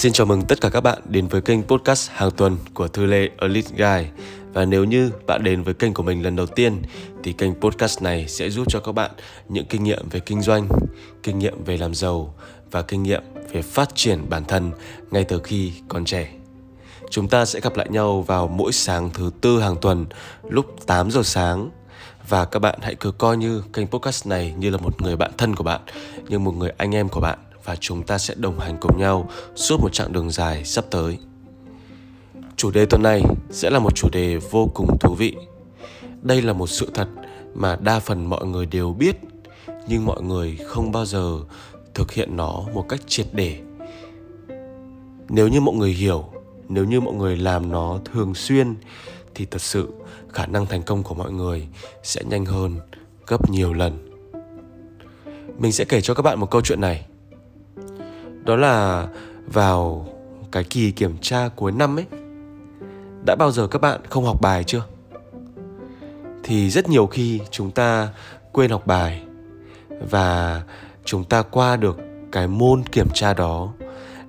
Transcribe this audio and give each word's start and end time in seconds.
Xin 0.00 0.12
chào 0.12 0.26
mừng 0.26 0.42
tất 0.42 0.60
cả 0.60 0.68
các 0.68 0.80
bạn 0.80 0.98
đến 1.04 1.26
với 1.26 1.40
kênh 1.40 1.62
podcast 1.62 2.10
hàng 2.10 2.30
tuần 2.30 2.56
của 2.74 2.88
Thư 2.88 3.06
Lê 3.06 3.28
Elite 3.38 3.70
Guy. 3.76 4.08
Và 4.52 4.64
nếu 4.64 4.84
như 4.84 5.10
bạn 5.26 5.44
đến 5.44 5.62
với 5.62 5.74
kênh 5.74 5.94
của 5.94 6.02
mình 6.02 6.22
lần 6.22 6.36
đầu 6.36 6.46
tiên 6.46 6.82
thì 7.22 7.32
kênh 7.32 7.54
podcast 7.54 8.02
này 8.02 8.28
sẽ 8.28 8.50
giúp 8.50 8.64
cho 8.68 8.80
các 8.80 8.92
bạn 8.92 9.10
những 9.48 9.64
kinh 9.66 9.84
nghiệm 9.84 10.08
về 10.08 10.20
kinh 10.20 10.42
doanh, 10.42 10.68
kinh 11.22 11.38
nghiệm 11.38 11.64
về 11.64 11.76
làm 11.76 11.94
giàu 11.94 12.34
và 12.70 12.82
kinh 12.82 13.02
nghiệm 13.02 13.22
về 13.52 13.62
phát 13.62 13.94
triển 13.94 14.26
bản 14.28 14.44
thân 14.44 14.70
ngay 15.10 15.24
từ 15.24 15.40
khi 15.44 15.72
còn 15.88 16.04
trẻ. 16.04 16.32
Chúng 17.10 17.28
ta 17.28 17.44
sẽ 17.44 17.60
gặp 17.60 17.76
lại 17.76 17.86
nhau 17.90 18.22
vào 18.22 18.48
mỗi 18.48 18.72
sáng 18.72 19.10
thứ 19.14 19.30
tư 19.40 19.60
hàng 19.60 19.76
tuần 19.80 20.06
lúc 20.48 20.86
8 20.86 21.10
giờ 21.10 21.22
sáng 21.24 21.70
và 22.28 22.44
các 22.44 22.58
bạn 22.58 22.78
hãy 22.82 22.94
cứ 22.94 23.12
coi 23.12 23.36
như 23.36 23.62
kênh 23.72 23.86
podcast 23.86 24.26
này 24.26 24.54
như 24.58 24.70
là 24.70 24.78
một 24.78 25.02
người 25.02 25.16
bạn 25.16 25.30
thân 25.38 25.56
của 25.56 25.64
bạn, 25.64 25.80
như 26.28 26.38
một 26.38 26.54
người 26.56 26.72
anh 26.76 26.94
em 26.94 27.08
của 27.08 27.20
bạn 27.20 27.38
và 27.64 27.76
chúng 27.76 28.02
ta 28.02 28.18
sẽ 28.18 28.34
đồng 28.34 28.58
hành 28.58 28.76
cùng 28.80 28.98
nhau 28.98 29.30
suốt 29.54 29.80
một 29.80 29.92
chặng 29.92 30.12
đường 30.12 30.30
dài 30.30 30.64
sắp 30.64 30.84
tới. 30.90 31.18
Chủ 32.56 32.70
đề 32.70 32.86
tuần 32.86 33.02
này 33.02 33.22
sẽ 33.50 33.70
là 33.70 33.78
một 33.78 33.94
chủ 33.94 34.08
đề 34.12 34.36
vô 34.36 34.70
cùng 34.74 34.98
thú 34.98 35.14
vị. 35.14 35.36
Đây 36.22 36.42
là 36.42 36.52
một 36.52 36.66
sự 36.66 36.90
thật 36.94 37.08
mà 37.54 37.76
đa 37.76 38.00
phần 38.00 38.26
mọi 38.26 38.46
người 38.46 38.66
đều 38.66 38.92
biết 38.92 39.16
nhưng 39.88 40.06
mọi 40.06 40.22
người 40.22 40.58
không 40.66 40.92
bao 40.92 41.06
giờ 41.06 41.38
thực 41.94 42.12
hiện 42.12 42.36
nó 42.36 42.64
một 42.74 42.88
cách 42.88 43.00
triệt 43.06 43.26
để. 43.32 43.60
Nếu 45.28 45.48
như 45.48 45.60
mọi 45.60 45.74
người 45.74 45.92
hiểu, 45.92 46.24
nếu 46.68 46.84
như 46.84 47.00
mọi 47.00 47.14
người 47.14 47.36
làm 47.36 47.70
nó 47.70 47.98
thường 48.04 48.34
xuyên 48.34 48.74
thì 49.34 49.46
thật 49.50 49.62
sự 49.62 49.88
khả 50.32 50.46
năng 50.46 50.66
thành 50.66 50.82
công 50.82 51.02
của 51.02 51.14
mọi 51.14 51.32
người 51.32 51.68
sẽ 52.02 52.22
nhanh 52.24 52.44
hơn 52.44 52.78
gấp 53.26 53.50
nhiều 53.50 53.72
lần. 53.72 54.10
Mình 55.58 55.72
sẽ 55.72 55.84
kể 55.84 56.00
cho 56.00 56.14
các 56.14 56.22
bạn 56.22 56.40
một 56.40 56.50
câu 56.50 56.60
chuyện 56.60 56.80
này 56.80 57.06
đó 58.44 58.56
là 58.56 59.08
vào 59.46 60.06
cái 60.52 60.64
kỳ 60.64 60.90
kiểm 60.90 61.18
tra 61.20 61.48
cuối 61.56 61.72
năm 61.72 61.98
ấy. 61.98 62.06
Đã 63.26 63.36
bao 63.38 63.52
giờ 63.52 63.66
các 63.66 63.80
bạn 63.82 64.00
không 64.08 64.24
học 64.24 64.40
bài 64.40 64.64
chưa? 64.64 64.82
Thì 66.42 66.70
rất 66.70 66.88
nhiều 66.88 67.06
khi 67.06 67.40
chúng 67.50 67.70
ta 67.70 68.08
quên 68.52 68.70
học 68.70 68.86
bài 68.86 69.22
và 70.10 70.62
chúng 71.04 71.24
ta 71.24 71.42
qua 71.42 71.76
được 71.76 71.98
cái 72.32 72.48
môn 72.48 72.82
kiểm 72.92 73.08
tra 73.14 73.34
đó 73.34 73.72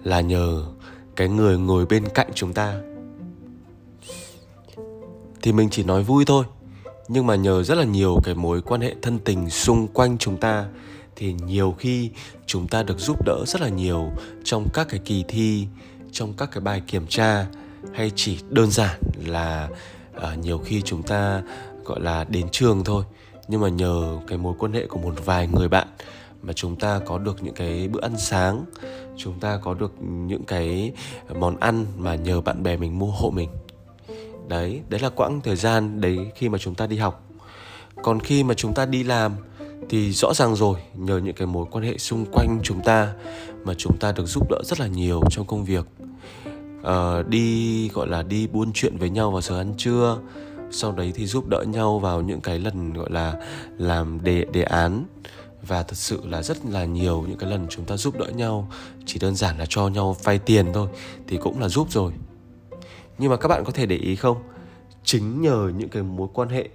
là 0.04 0.22
nhờ 0.22 0.66
cái 1.16 1.30
người 1.30 1.58
ngồi 1.58 1.86
bên 1.86 2.08
cạnh 2.14 2.28
chúng 2.34 2.54
ta. 2.54 2.76
Thì 5.42 5.52
mình 5.52 5.70
chỉ 5.70 5.84
nói 5.84 6.04
vui 6.04 6.26
thôi, 6.26 6.46
nhưng 7.08 7.28
mà 7.28 7.36
nhờ 7.36 7.64
rất 7.64 7.78
là 7.78 7.84
nhiều 7.84 8.18
cái 8.24 8.36
mối 8.36 8.62
quan 8.62 8.82
hệ 8.82 8.96
thân 9.02 9.20
tình 9.20 9.50
xung 9.50 9.88
quanh 9.88 10.18
chúng 10.18 10.38
ta 10.38 10.66
thì 11.22 11.36
nhiều 11.46 11.76
khi 11.80 12.10
chúng 12.46 12.68
ta 12.68 12.84
được 12.84 13.00
giúp 13.00 13.26
đỡ 13.26 13.44
rất 13.48 13.62
là 13.62 13.70
nhiều 13.70 14.12
trong 14.44 14.68
các 14.74 14.88
cái 14.90 15.00
kỳ 15.06 15.24
thi 15.28 15.68
trong 16.12 16.34
các 16.34 16.52
cái 16.52 16.62
bài 16.62 16.82
kiểm 16.88 17.08
tra 17.08 17.46
hay 17.94 18.12
chỉ 18.16 18.38
đơn 18.50 18.72
giản 18.72 19.00
là 19.26 19.70
uh, 20.18 20.38
nhiều 20.38 20.58
khi 20.58 20.82
chúng 20.82 21.04
ta 21.04 21.42
gọi 21.86 22.00
là 22.00 22.24
đến 22.24 22.48
trường 22.52 22.84
thôi. 22.84 23.04
Nhưng 23.48 23.62
mà 23.62 23.70
nhờ 23.70 24.20
cái 24.28 24.38
mối 24.38 24.56
quan 24.60 24.74
hệ 24.74 24.86
của 24.86 25.00
một 25.00 25.14
vài 25.26 25.48
người 25.48 25.68
bạn 25.68 25.88
mà 26.42 26.54
chúng 26.54 26.76
ta 26.76 27.00
có 27.06 27.18
được 27.18 27.44
những 27.44 27.54
cái 27.54 27.88
bữa 27.88 28.02
ăn 28.02 28.18
sáng 28.18 28.66
chúng 29.18 29.40
ta 29.40 29.58
có 29.58 29.74
được 29.74 29.94
những 30.02 30.44
cái 30.44 30.92
món 31.36 31.60
ăn 31.60 31.86
mà 31.98 32.16
nhờ 32.16 32.42
bạn 32.42 32.64
bè 32.64 32.78
mình 32.78 33.00
mua 33.00 33.12
hộ 33.12 33.30
mình. 33.30 33.50
Đấy 34.48 34.82
đấy 34.90 35.00
là 35.00 35.10
quãng 35.10 35.42
thời 35.44 35.56
gian 35.56 36.02
đấy 36.02 36.18
khi 36.36 36.50
mà 36.50 36.58
chúng 36.58 36.76
ta 36.76 36.88
đi 36.88 36.98
học. 36.98 37.24
Còn 38.04 38.20
khi 38.20 38.44
mà 38.44 38.54
chúng 38.54 38.74
ta 38.74 38.86
đi 38.86 39.04
làm 39.04 39.36
thì 39.90 40.12
rõ 40.12 40.34
ràng 40.34 40.56
rồi 40.56 40.80
nhờ 40.94 41.18
những 41.18 41.36
cái 41.36 41.48
mối 41.48 41.66
quan 41.72 41.84
hệ 41.84 41.98
xung 41.98 42.26
quanh 42.32 42.60
chúng 42.64 42.82
ta 42.82 43.14
mà 43.64 43.74
chúng 43.78 43.98
ta 43.98 44.12
được 44.12 44.26
giúp 44.26 44.48
đỡ 44.50 44.62
rất 44.66 44.80
là 44.80 44.88
nhiều 44.88 45.22
trong 45.30 45.46
công 45.46 45.66
việc. 45.66 45.86
À, 46.84 47.24
đi 47.28 47.90
gọi 47.90 48.08
là 48.08 48.24
đi 48.24 48.48
buôn 48.48 48.72
chuyện 48.74 48.98
với 48.98 49.10
nhau 49.10 49.32
vào 49.32 49.42
giờ 49.42 49.58
ăn 49.58 49.74
trưa 49.78 50.18
sau 50.72 50.92
đấy 50.92 51.12
thì 51.16 51.26
giúp 51.26 51.48
đỡ 51.48 51.64
nhau 51.68 52.00
vào 52.00 52.22
những 52.22 52.42
cái 52.42 52.60
lần 52.60 52.94
gọi 52.94 53.10
là 53.12 53.34
làm 53.78 54.24
đề 54.24 54.46
đề 54.46 54.64
án. 54.64 55.06
Và 55.68 55.84
thật 55.84 55.98
sự 55.98 56.22
là 56.26 56.44
rất 56.44 56.66
là 56.66 56.86
nhiều 56.86 57.26
những 57.28 57.38
cái 57.38 57.50
lần 57.50 57.68
chúng 57.70 57.86
ta 57.86 57.98
giúp 57.98 58.20
đỡ 58.20 58.26
nhau 58.26 58.68
chỉ 59.06 59.20
đơn 59.20 59.36
giản 59.36 59.58
là 59.58 59.66
cho 59.70 59.88
nhau 59.88 60.16
vay 60.24 60.40
tiền 60.40 60.66
thôi 60.74 60.88
thì 61.28 61.38
cũng 61.38 61.60
là 61.60 61.70
giúp 61.70 61.92
rồi. 61.92 62.12
Nhưng 63.18 63.32
mà 63.32 63.38
các 63.38 63.48
bạn 63.48 63.64
có 63.66 63.72
thể 63.72 63.86
để 63.86 63.96
ý 63.96 64.16
không? 64.16 64.38
Chính 65.04 65.42
nhờ 65.42 65.72
những 65.78 65.90
cái 65.90 66.04
mối 66.04 66.28
quan 66.34 66.50
hệ 66.50 66.70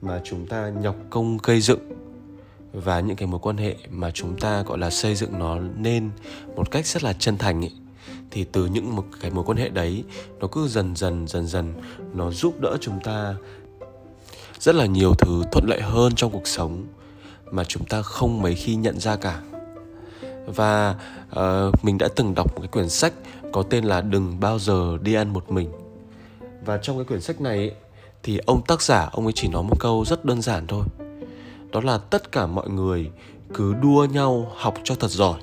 mà 0.00 0.20
chúng 0.24 0.46
ta 0.46 0.72
nhọc 0.82 0.96
công 1.10 1.38
gây 1.42 1.60
dựng 1.60 2.07
và 2.72 3.00
những 3.00 3.16
cái 3.16 3.26
mối 3.26 3.40
quan 3.42 3.56
hệ 3.56 3.76
mà 3.90 4.10
chúng 4.10 4.36
ta 4.40 4.62
gọi 4.62 4.78
là 4.78 4.90
xây 4.90 5.14
dựng 5.14 5.38
nó 5.38 5.58
nên 5.76 6.10
một 6.56 6.70
cách 6.70 6.86
rất 6.86 7.02
là 7.04 7.12
chân 7.12 7.38
thành 7.38 7.64
ấy 7.64 7.72
thì 8.30 8.44
từ 8.44 8.66
những 8.66 8.96
một 8.96 9.04
cái 9.20 9.30
mối 9.30 9.44
quan 9.44 9.58
hệ 9.58 9.68
đấy 9.68 10.04
nó 10.40 10.46
cứ 10.46 10.68
dần 10.68 10.96
dần 10.96 11.26
dần 11.28 11.46
dần 11.46 11.74
nó 12.14 12.30
giúp 12.30 12.60
đỡ 12.60 12.76
chúng 12.80 13.00
ta 13.04 13.34
rất 14.58 14.74
là 14.74 14.86
nhiều 14.86 15.14
thứ 15.14 15.42
thuận 15.52 15.64
lợi 15.68 15.80
hơn 15.80 16.14
trong 16.14 16.32
cuộc 16.32 16.46
sống 16.46 16.86
mà 17.50 17.64
chúng 17.64 17.84
ta 17.84 18.02
không 18.02 18.42
mấy 18.42 18.54
khi 18.54 18.74
nhận 18.74 19.00
ra 19.00 19.16
cả. 19.16 19.40
Và 20.46 20.94
uh, 21.30 21.84
mình 21.84 21.98
đã 21.98 22.08
từng 22.16 22.34
đọc 22.34 22.54
một 22.54 22.60
cái 22.60 22.68
quyển 22.68 22.88
sách 22.88 23.12
có 23.52 23.62
tên 23.62 23.84
là 23.84 24.00
đừng 24.00 24.40
bao 24.40 24.58
giờ 24.58 24.98
đi 25.02 25.14
ăn 25.14 25.32
một 25.32 25.50
mình. 25.50 25.70
Và 26.64 26.78
trong 26.78 26.96
cái 26.96 27.04
quyển 27.04 27.20
sách 27.20 27.40
này 27.40 27.56
ấy, 27.56 27.72
thì 28.22 28.38
ông 28.46 28.62
tác 28.66 28.82
giả 28.82 29.08
ông 29.12 29.26
ấy 29.26 29.32
chỉ 29.32 29.48
nói 29.48 29.62
một 29.62 29.80
câu 29.80 30.04
rất 30.04 30.24
đơn 30.24 30.42
giản 30.42 30.66
thôi 30.66 30.84
đó 31.72 31.80
là 31.80 31.98
tất 31.98 32.32
cả 32.32 32.46
mọi 32.46 32.70
người 32.70 33.10
cứ 33.54 33.74
đua 33.74 34.04
nhau 34.04 34.52
học 34.56 34.74
cho 34.84 34.94
thật 34.94 35.10
giỏi. 35.10 35.40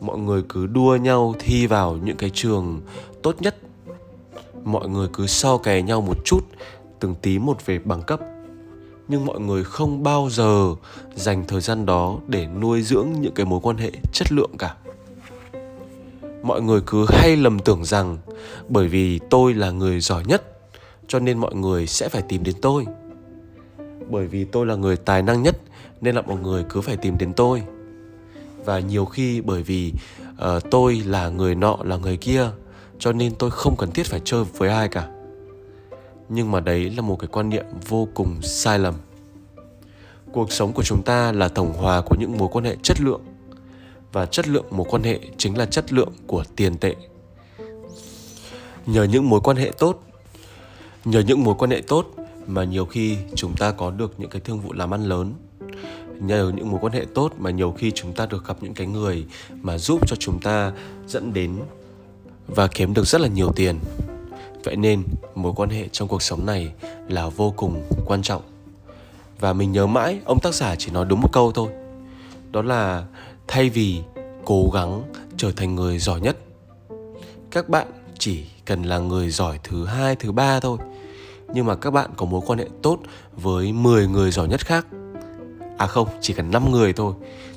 Mọi 0.00 0.18
người 0.18 0.42
cứ 0.48 0.66
đua 0.66 0.96
nhau 0.96 1.34
thi 1.38 1.66
vào 1.66 1.96
những 1.96 2.16
cái 2.16 2.30
trường 2.34 2.80
tốt 3.22 3.34
nhất. 3.40 3.56
Mọi 4.64 4.88
người 4.88 5.08
cứ 5.12 5.26
so 5.26 5.56
kè 5.56 5.82
nhau 5.82 6.00
một 6.00 6.16
chút, 6.24 6.40
từng 7.00 7.14
tí 7.22 7.38
một 7.38 7.66
về 7.66 7.78
bằng 7.78 8.02
cấp. 8.02 8.20
Nhưng 9.08 9.26
mọi 9.26 9.40
người 9.40 9.64
không 9.64 10.02
bao 10.02 10.28
giờ 10.30 10.74
dành 11.14 11.44
thời 11.48 11.60
gian 11.60 11.86
đó 11.86 12.18
để 12.26 12.46
nuôi 12.46 12.82
dưỡng 12.82 13.08
những 13.20 13.34
cái 13.34 13.46
mối 13.46 13.60
quan 13.62 13.76
hệ 13.76 13.90
chất 14.12 14.32
lượng 14.32 14.50
cả. 14.58 14.76
Mọi 16.42 16.62
người 16.62 16.80
cứ 16.86 17.06
hay 17.08 17.36
lầm 17.36 17.58
tưởng 17.58 17.84
rằng 17.84 18.18
bởi 18.68 18.88
vì 18.88 19.20
tôi 19.30 19.54
là 19.54 19.70
người 19.70 20.00
giỏi 20.00 20.24
nhất, 20.26 20.42
cho 21.08 21.18
nên 21.18 21.38
mọi 21.38 21.54
người 21.54 21.86
sẽ 21.86 22.08
phải 22.08 22.22
tìm 22.22 22.44
đến 22.44 22.54
tôi 22.62 22.86
bởi 24.10 24.26
vì 24.26 24.44
tôi 24.44 24.66
là 24.66 24.74
người 24.74 24.96
tài 24.96 25.22
năng 25.22 25.42
nhất 25.42 25.56
nên 26.00 26.14
là 26.14 26.22
mọi 26.22 26.36
người 26.36 26.64
cứ 26.68 26.80
phải 26.80 26.96
tìm 26.96 27.18
đến 27.18 27.32
tôi. 27.32 27.62
Và 28.64 28.78
nhiều 28.78 29.04
khi 29.04 29.40
bởi 29.40 29.62
vì 29.62 29.92
uh, 30.32 30.70
tôi 30.70 31.02
là 31.06 31.28
người 31.28 31.54
nọ 31.54 31.78
là 31.82 31.96
người 31.96 32.16
kia 32.16 32.50
cho 32.98 33.12
nên 33.12 33.34
tôi 33.34 33.50
không 33.50 33.76
cần 33.76 33.90
thiết 33.90 34.06
phải 34.06 34.20
chơi 34.24 34.44
với 34.44 34.68
ai 34.68 34.88
cả. 34.88 35.08
Nhưng 36.28 36.50
mà 36.50 36.60
đấy 36.60 36.90
là 36.90 37.02
một 37.02 37.16
cái 37.18 37.28
quan 37.32 37.50
niệm 37.50 37.64
vô 37.88 38.08
cùng 38.14 38.42
sai 38.42 38.78
lầm. 38.78 38.94
Cuộc 40.32 40.52
sống 40.52 40.72
của 40.72 40.82
chúng 40.82 41.02
ta 41.02 41.32
là 41.32 41.48
tổng 41.48 41.72
hòa 41.72 42.00
của 42.00 42.16
những 42.20 42.38
mối 42.38 42.48
quan 42.52 42.64
hệ 42.64 42.76
chất 42.82 43.00
lượng. 43.00 43.20
Và 44.12 44.26
chất 44.26 44.48
lượng 44.48 44.64
mối 44.70 44.86
quan 44.90 45.02
hệ 45.02 45.20
chính 45.36 45.58
là 45.58 45.66
chất 45.66 45.92
lượng 45.92 46.12
của 46.26 46.44
tiền 46.56 46.76
tệ. 46.76 46.94
Nhờ 48.86 49.04
những 49.04 49.28
mối 49.28 49.40
quan 49.40 49.56
hệ 49.56 49.72
tốt 49.78 50.02
nhờ 51.06 51.20
những 51.20 51.44
mối 51.44 51.54
quan 51.58 51.70
hệ 51.70 51.80
tốt 51.80 52.06
mà 52.46 52.64
nhiều 52.64 52.84
khi 52.86 53.16
chúng 53.34 53.56
ta 53.56 53.70
có 53.70 53.90
được 53.90 54.14
những 54.18 54.30
cái 54.30 54.40
thương 54.40 54.60
vụ 54.60 54.72
làm 54.72 54.94
ăn 54.94 55.04
lớn. 55.04 55.34
Nhờ 56.20 56.52
những 56.56 56.70
mối 56.70 56.80
quan 56.82 56.92
hệ 56.92 57.04
tốt 57.14 57.32
mà 57.38 57.50
nhiều 57.50 57.74
khi 57.78 57.92
chúng 57.94 58.12
ta 58.12 58.26
được 58.26 58.46
gặp 58.46 58.56
những 58.60 58.74
cái 58.74 58.86
người 58.86 59.26
mà 59.62 59.78
giúp 59.78 60.08
cho 60.08 60.16
chúng 60.16 60.40
ta 60.40 60.72
dẫn 61.06 61.32
đến 61.32 61.56
và 62.46 62.66
kiếm 62.66 62.94
được 62.94 63.04
rất 63.04 63.20
là 63.20 63.28
nhiều 63.28 63.52
tiền. 63.56 63.78
Vậy 64.64 64.76
nên 64.76 65.02
mối 65.34 65.52
quan 65.56 65.70
hệ 65.70 65.88
trong 65.88 66.08
cuộc 66.08 66.22
sống 66.22 66.46
này 66.46 66.72
là 67.08 67.28
vô 67.28 67.52
cùng 67.56 67.82
quan 68.06 68.22
trọng. 68.22 68.42
Và 69.40 69.52
mình 69.52 69.72
nhớ 69.72 69.86
mãi 69.86 70.20
ông 70.24 70.40
tác 70.40 70.54
giả 70.54 70.74
chỉ 70.78 70.90
nói 70.90 71.04
đúng 71.04 71.20
một 71.20 71.32
câu 71.32 71.52
thôi. 71.52 71.68
Đó 72.50 72.62
là 72.62 73.06
thay 73.48 73.70
vì 73.70 74.00
cố 74.44 74.70
gắng 74.74 75.02
trở 75.36 75.52
thành 75.56 75.74
người 75.74 75.98
giỏi 75.98 76.20
nhất, 76.20 76.36
các 77.50 77.68
bạn 77.68 77.86
chỉ 78.18 78.44
cần 78.64 78.82
là 78.82 78.98
người 78.98 79.30
giỏi 79.30 79.58
thứ 79.64 79.84
hai, 79.84 80.16
thứ 80.16 80.32
ba 80.32 80.60
thôi 80.60 80.78
nhưng 81.54 81.66
mà 81.66 81.74
các 81.74 81.90
bạn 81.90 82.10
có 82.16 82.26
mối 82.26 82.40
quan 82.46 82.58
hệ 82.58 82.68
tốt 82.82 82.98
với 83.36 83.72
10 83.72 84.08
người 84.08 84.30
giỏi 84.30 84.48
nhất 84.48 84.66
khác. 84.66 84.86
À 85.78 85.86
không 85.86 86.08
chỉ 86.20 86.32
cần 86.32 86.50
5 86.50 86.72
người 86.72 86.92
thôi. 86.92 87.14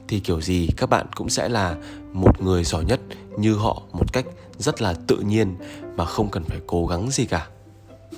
Thì 0.08 0.20
kiểu 0.20 0.42
gì 0.42 0.70
các 0.78 0.90
bạn 0.90 1.06
cũng 1.16 1.30
sẽ 1.30 1.50
là 1.50 1.76
một 2.14 2.42
người 2.42 2.64
giỏi 2.64 2.86
nhất 2.86 3.00
như 3.38 3.56
họ 3.56 3.82
một 3.92 4.14
cách 4.14 4.26
rất 4.58 4.82
là 4.82 4.94
tự 5.08 5.18
nhiên 5.18 5.56
mà 5.96 6.06
không 6.06 6.30
cần 6.30 6.44
phải 6.44 6.60
cố 6.68 6.88
gắng 6.88 7.12
gì 7.12 7.26
cả. 7.26 7.48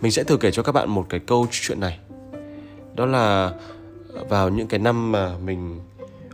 Mình 0.00 0.12
sẽ 0.12 0.24
thử 0.24 0.36
kể 0.36 0.50
cho 0.50 0.62
các 0.62 0.72
bạn 0.72 0.90
một 0.90 1.06
cái 1.08 1.20
câu 1.20 1.46
chuyện 1.50 1.80
này. 1.80 1.98
Đó 2.94 3.06
là 3.06 3.52
vào 4.28 4.48
những 4.48 4.68
cái 4.68 4.80
năm 4.80 5.12
mà 5.12 5.38
mình 5.38 5.80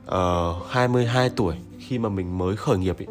ờ, 0.07 0.55
uh, 0.61 0.67
22 0.69 1.31
tuổi 1.37 1.55
khi 1.79 1.99
mà 1.99 2.09
mình 2.09 2.39
mới 2.39 2.57
khởi 2.57 2.79
nghiệp 2.79 2.99
ấy, 2.99 3.07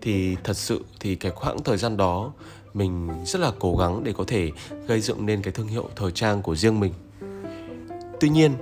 thì 0.00 0.36
thật 0.44 0.56
sự 0.56 0.84
thì 1.00 1.14
cái 1.14 1.32
khoảng 1.32 1.62
thời 1.62 1.76
gian 1.76 1.96
đó 1.96 2.32
mình 2.74 3.08
rất 3.24 3.40
là 3.40 3.52
cố 3.58 3.76
gắng 3.76 4.04
để 4.04 4.12
có 4.12 4.24
thể 4.26 4.50
gây 4.86 5.00
dựng 5.00 5.26
nên 5.26 5.42
cái 5.42 5.52
thương 5.52 5.66
hiệu 5.66 5.88
thời 5.96 6.12
trang 6.12 6.42
của 6.42 6.56
riêng 6.56 6.80
mình. 6.80 6.92
Tuy 8.20 8.28
nhiên, 8.28 8.52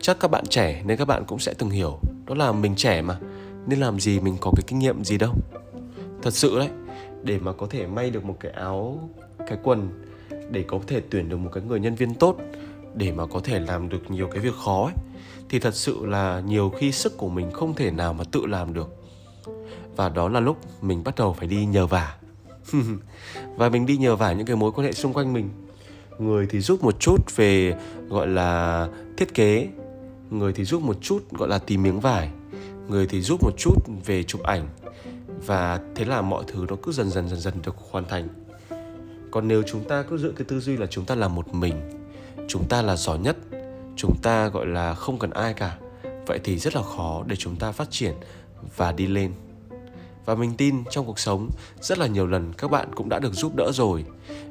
chắc 0.00 0.20
các 0.20 0.30
bạn 0.30 0.46
trẻ 0.46 0.82
nên 0.86 0.98
các 0.98 1.04
bạn 1.04 1.24
cũng 1.24 1.38
sẽ 1.38 1.54
từng 1.58 1.70
hiểu, 1.70 1.98
đó 2.26 2.34
là 2.34 2.52
mình 2.52 2.74
trẻ 2.76 3.02
mà, 3.02 3.18
nên 3.66 3.80
làm 3.80 4.00
gì 4.00 4.20
mình 4.20 4.36
có 4.40 4.52
cái 4.56 4.64
kinh 4.66 4.78
nghiệm 4.78 5.04
gì 5.04 5.18
đâu. 5.18 5.34
Thật 6.22 6.34
sự 6.34 6.58
đấy, 6.58 6.68
để 7.22 7.38
mà 7.38 7.52
có 7.52 7.66
thể 7.70 7.86
may 7.86 8.10
được 8.10 8.24
một 8.24 8.36
cái 8.40 8.52
áo, 8.52 9.08
cái 9.46 9.58
quần, 9.62 9.88
để 10.50 10.64
có 10.68 10.80
thể 10.86 11.00
tuyển 11.10 11.28
được 11.28 11.36
một 11.36 11.50
cái 11.52 11.62
người 11.62 11.80
nhân 11.80 11.94
viên 11.94 12.14
tốt, 12.14 12.36
để 12.94 13.12
mà 13.12 13.26
có 13.26 13.40
thể 13.44 13.60
làm 13.60 13.88
được 13.88 14.10
nhiều 14.10 14.28
cái 14.28 14.40
việc 14.40 14.54
khó 14.64 14.84
ấy, 14.84 14.94
thì 15.48 15.58
thật 15.58 15.74
sự 15.74 16.06
là 16.06 16.40
nhiều 16.40 16.70
khi 16.70 16.92
sức 16.92 17.16
của 17.16 17.28
mình 17.28 17.50
không 17.50 17.74
thể 17.74 17.90
nào 17.90 18.12
mà 18.12 18.24
tự 18.32 18.46
làm 18.46 18.74
được. 18.74 18.96
Và 19.96 20.08
đó 20.08 20.28
là 20.28 20.40
lúc 20.40 20.56
mình 20.82 21.04
bắt 21.04 21.14
đầu 21.16 21.32
phải 21.32 21.48
đi 21.48 21.66
nhờ 21.66 21.86
vả. 21.86 22.16
và 23.56 23.68
mình 23.68 23.86
đi 23.86 23.96
nhờ 23.96 24.16
vả 24.16 24.32
những 24.32 24.46
cái 24.46 24.56
mối 24.56 24.72
quan 24.72 24.86
hệ 24.86 24.92
xung 24.92 25.12
quanh 25.12 25.32
mình. 25.32 25.50
Người 26.18 26.46
thì 26.50 26.60
giúp 26.60 26.84
một 26.84 27.00
chút 27.00 27.36
về, 27.36 27.74
gọi 28.08 28.26
là, 28.26 28.88
thiết 29.16 29.34
kế. 29.34 29.68
Người 30.30 30.52
thì 30.52 30.64
giúp 30.64 30.82
một 30.82 30.96
chút, 31.02 31.32
gọi 31.32 31.48
là, 31.48 31.58
tìm 31.58 31.82
miếng 31.82 32.00
vải. 32.00 32.30
Người 32.88 33.06
thì 33.06 33.20
giúp 33.20 33.42
một 33.42 33.52
chút 33.58 33.74
về 34.06 34.22
chụp 34.22 34.42
ảnh. 34.42 34.68
Và 35.46 35.80
thế 35.94 36.04
là 36.04 36.22
mọi 36.22 36.44
thứ 36.48 36.66
nó 36.68 36.76
cứ 36.82 36.92
dần 36.92 37.10
dần 37.10 37.28
dần 37.28 37.40
dần 37.40 37.54
được 37.64 37.76
hoàn 37.90 38.04
thành. 38.04 38.28
Còn 39.30 39.48
nếu 39.48 39.62
chúng 39.66 39.84
ta 39.84 40.02
cứ 40.02 40.18
giữ 40.18 40.32
cái 40.36 40.44
tư 40.48 40.60
duy 40.60 40.76
là 40.76 40.86
chúng 40.86 41.04
ta 41.04 41.14
là 41.14 41.28
một 41.28 41.54
mình, 41.54 41.74
chúng 42.48 42.64
ta 42.68 42.82
là 42.82 42.96
giỏi 42.96 43.18
nhất, 43.18 43.36
chúng 43.96 44.16
ta, 44.22 44.48
gọi 44.48 44.66
là, 44.66 44.94
không 44.94 45.18
cần 45.18 45.30
ai 45.30 45.54
cả, 45.54 45.78
vậy 46.26 46.40
thì 46.44 46.58
rất 46.58 46.74
là 46.74 46.82
khó 46.82 47.24
để 47.26 47.36
chúng 47.36 47.56
ta 47.56 47.72
phát 47.72 47.90
triển 47.90 48.14
và 48.76 48.92
đi 48.92 49.06
lên 49.06 49.32
và 50.24 50.34
mình 50.34 50.54
tin 50.56 50.84
trong 50.90 51.06
cuộc 51.06 51.18
sống 51.18 51.50
rất 51.80 51.98
là 51.98 52.06
nhiều 52.06 52.26
lần 52.26 52.52
các 52.52 52.70
bạn 52.70 52.94
cũng 52.94 53.08
đã 53.08 53.18
được 53.18 53.34
giúp 53.34 53.56
đỡ 53.56 53.72
rồi. 53.72 54.04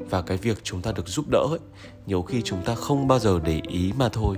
Và 0.09 0.21
cái 0.21 0.37
việc 0.37 0.57
chúng 0.63 0.81
ta 0.81 0.91
được 0.91 1.07
giúp 1.07 1.25
đỡ 1.31 1.45
ấy, 1.49 1.59
nhiều 2.05 2.21
khi 2.21 2.41
chúng 2.41 2.61
ta 2.65 2.75
không 2.75 3.07
bao 3.07 3.19
giờ 3.19 3.39
để 3.43 3.61
ý 3.67 3.91
mà 3.97 4.09
thôi. 4.09 4.37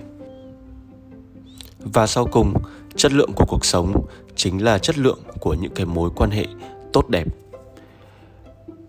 Và 1.80 2.08
sau 2.08 2.26
cùng 2.26 2.54
chất 2.96 3.14
lượng 3.14 3.32
của 3.36 3.46
cuộc 3.48 3.66
sống 3.66 4.06
chính 4.36 4.64
là 4.64 4.78
chất 4.78 4.98
lượng 4.98 5.20
của 5.40 5.54
những 5.54 5.74
cái 5.74 5.86
mối 5.86 6.10
quan 6.16 6.32
hệ 6.32 6.46
tốt 6.94 7.10
đẹp. 7.10 7.28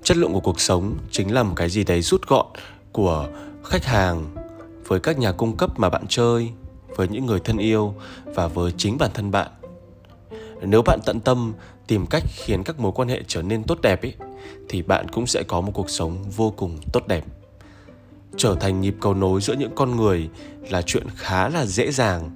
Chất 0.02 0.16
lượng 0.16 0.32
của 0.32 0.40
cuộc 0.40 0.60
sống 0.60 0.96
chính 1.10 1.34
là 1.34 1.42
một 1.42 1.52
cái 1.56 1.68
gì 1.68 1.84
đấy 1.84 2.02
rút 2.02 2.28
gọn 2.28 2.46
của 2.92 3.28
khách 3.64 3.84
hàng 3.84 4.26
với 4.86 5.00
các 5.00 5.18
nhà 5.18 5.32
cung 5.32 5.56
cấp 5.56 5.78
mà 5.78 5.88
bạn 5.88 6.04
chơi 6.08 6.50
với 6.96 7.08
những 7.08 7.26
người 7.26 7.40
thân 7.40 7.58
yêu 7.58 7.94
và 8.24 8.48
với 8.48 8.72
chính 8.76 8.98
bản 8.98 9.10
thân 9.14 9.30
bạn. 9.30 9.50
Nếu 10.62 10.82
bạn 10.82 11.00
tận 11.04 11.20
tâm 11.20 11.52
tìm 11.86 12.06
cách 12.06 12.22
khiến 12.28 12.64
các 12.64 12.80
mối 12.80 12.92
quan 12.94 13.08
hệ 13.08 13.22
trở 13.26 13.42
nên 13.42 13.62
tốt 13.62 13.78
đẹp 13.82 14.02
ấy, 14.02 14.14
thì 14.68 14.82
bạn 14.82 15.08
cũng 15.08 15.26
sẽ 15.26 15.42
có 15.42 15.60
một 15.60 15.72
cuộc 15.74 15.90
sống 15.90 16.24
vô 16.36 16.54
cùng 16.56 16.78
tốt 16.92 17.06
đẹp. 17.06 17.24
Trở 18.36 18.56
thành 18.60 18.80
nhịp 18.80 18.94
cầu 19.00 19.14
nối 19.14 19.40
giữa 19.40 19.54
những 19.54 19.72
con 19.74 19.96
người 19.96 20.28
là 20.70 20.82
chuyện 20.82 21.06
khá 21.16 21.48
là 21.48 21.66
dễ 21.66 21.92
dàng. 21.92 22.30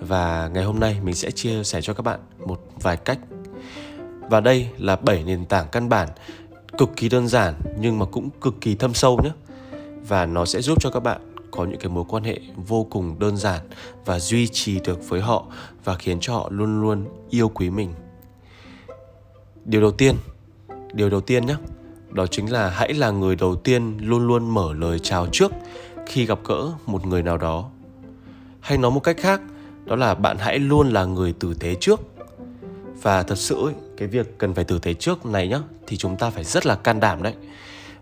Và 0.00 0.50
ngày 0.54 0.64
hôm 0.64 0.80
nay 0.80 0.96
mình 1.02 1.14
sẽ 1.14 1.30
chia 1.30 1.64
sẻ 1.64 1.80
cho 1.82 1.94
các 1.94 2.02
bạn 2.02 2.20
một 2.46 2.60
vài 2.82 2.96
cách. 2.96 3.18
Và 4.20 4.40
đây 4.40 4.68
là 4.78 4.96
7 4.96 5.24
nền 5.24 5.44
tảng 5.44 5.66
căn 5.72 5.88
bản, 5.88 6.08
cực 6.78 6.90
kỳ 6.96 7.08
đơn 7.08 7.28
giản 7.28 7.54
nhưng 7.78 7.98
mà 7.98 8.06
cũng 8.06 8.30
cực 8.40 8.54
kỳ 8.60 8.74
thâm 8.74 8.94
sâu 8.94 9.20
nhé. 9.24 9.30
Và 10.08 10.26
nó 10.26 10.44
sẽ 10.44 10.60
giúp 10.60 10.78
cho 10.80 10.90
các 10.90 11.00
bạn 11.00 11.20
có 11.50 11.64
những 11.64 11.80
cái 11.80 11.88
mối 11.88 12.04
quan 12.08 12.24
hệ 12.24 12.40
vô 12.56 12.86
cùng 12.90 13.18
đơn 13.18 13.36
giản 13.36 13.60
và 14.04 14.18
duy 14.20 14.48
trì 14.48 14.80
được 14.80 15.08
với 15.08 15.20
họ 15.20 15.46
và 15.84 15.94
khiến 15.94 16.18
cho 16.20 16.34
họ 16.34 16.48
luôn 16.50 16.80
luôn 16.80 17.04
yêu 17.30 17.48
quý 17.48 17.70
mình 17.70 17.94
điều 19.64 19.80
đầu 19.80 19.90
tiên 19.90 20.16
điều 20.92 21.10
đầu 21.10 21.20
tiên 21.20 21.46
nhé 21.46 21.56
đó 22.12 22.26
chính 22.26 22.52
là 22.52 22.70
hãy 22.70 22.94
là 22.94 23.10
người 23.10 23.36
đầu 23.36 23.56
tiên 23.56 23.98
luôn 24.00 24.26
luôn 24.26 24.54
mở 24.54 24.72
lời 24.74 24.98
chào 24.98 25.26
trước 25.32 25.52
khi 26.06 26.26
gặp 26.26 26.38
gỡ 26.44 26.72
một 26.86 27.06
người 27.06 27.22
nào 27.22 27.38
đó. 27.38 27.70
Hay 28.60 28.78
nói 28.78 28.90
một 28.90 29.00
cách 29.00 29.16
khác 29.18 29.40
đó 29.84 29.96
là 29.96 30.14
bạn 30.14 30.36
hãy 30.38 30.58
luôn 30.58 30.90
là 30.90 31.04
người 31.04 31.32
tử 31.32 31.54
tế 31.54 31.74
trước. 31.80 32.00
Và 33.02 33.22
thật 33.22 33.38
sự 33.38 33.66
ấy, 33.66 33.74
cái 33.96 34.08
việc 34.08 34.38
cần 34.38 34.54
phải 34.54 34.64
tử 34.64 34.78
tế 34.78 34.94
trước 34.94 35.26
này 35.26 35.48
nhá 35.48 35.60
thì 35.86 35.96
chúng 35.96 36.16
ta 36.16 36.30
phải 36.30 36.44
rất 36.44 36.66
là 36.66 36.74
can 36.74 37.00
đảm 37.00 37.22
đấy. 37.22 37.34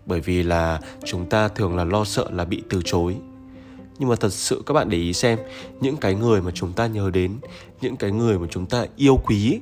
Bởi 0.05 0.19
vì 0.19 0.43
là 0.43 0.79
chúng 1.05 1.25
ta 1.25 1.47
thường 1.47 1.75
là 1.75 1.83
lo 1.83 2.03
sợ 2.05 2.29
là 2.31 2.45
bị 2.45 2.63
từ 2.69 2.81
chối. 2.85 3.15
Nhưng 3.99 4.09
mà 4.09 4.15
thật 4.15 4.33
sự 4.33 4.63
các 4.65 4.73
bạn 4.73 4.89
để 4.89 4.97
ý 4.97 5.13
xem 5.13 5.39
những 5.81 5.97
cái 5.97 6.15
người 6.15 6.41
mà 6.41 6.51
chúng 6.51 6.73
ta 6.73 6.87
nhớ 6.87 7.09
đến 7.13 7.37
những 7.81 7.97
cái 7.97 8.11
người 8.11 8.39
mà 8.39 8.47
chúng 8.51 8.65
ta 8.65 8.85
yêu 8.95 9.19
quý 9.25 9.59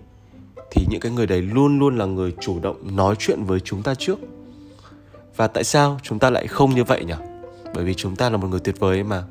thì 0.72 0.86
những 0.90 1.00
cái 1.00 1.12
người 1.12 1.28
đấy 1.28 1.42
luôn 1.42 1.80
luôn 1.80 1.98
là 1.98 2.06
người 2.06 2.34
chủ 2.42 2.60
động 2.60 2.96
nói 2.96 3.16
chuyện 3.20 3.44
với 3.44 3.60
chúng 3.60 3.84
ta 3.84 3.96
trước. 3.96 4.20
Và 5.36 5.48
tại 5.48 5.64
sao 5.64 6.00
chúng 6.04 6.20
ta 6.20 6.30
lại 6.30 6.48
không 6.48 6.76
như 6.76 6.84
vậy 6.84 7.06
nhỉ? 7.06 7.14
Bởi 7.76 7.84
vì 7.84 7.94
chúng 7.94 8.16
ta 8.16 8.30
là 8.30 8.38
một 8.38 8.48
người 8.48 8.60
tuyệt 8.60 8.80
vời 8.80 8.98
ấy 8.98 9.04
mà. 9.04 9.24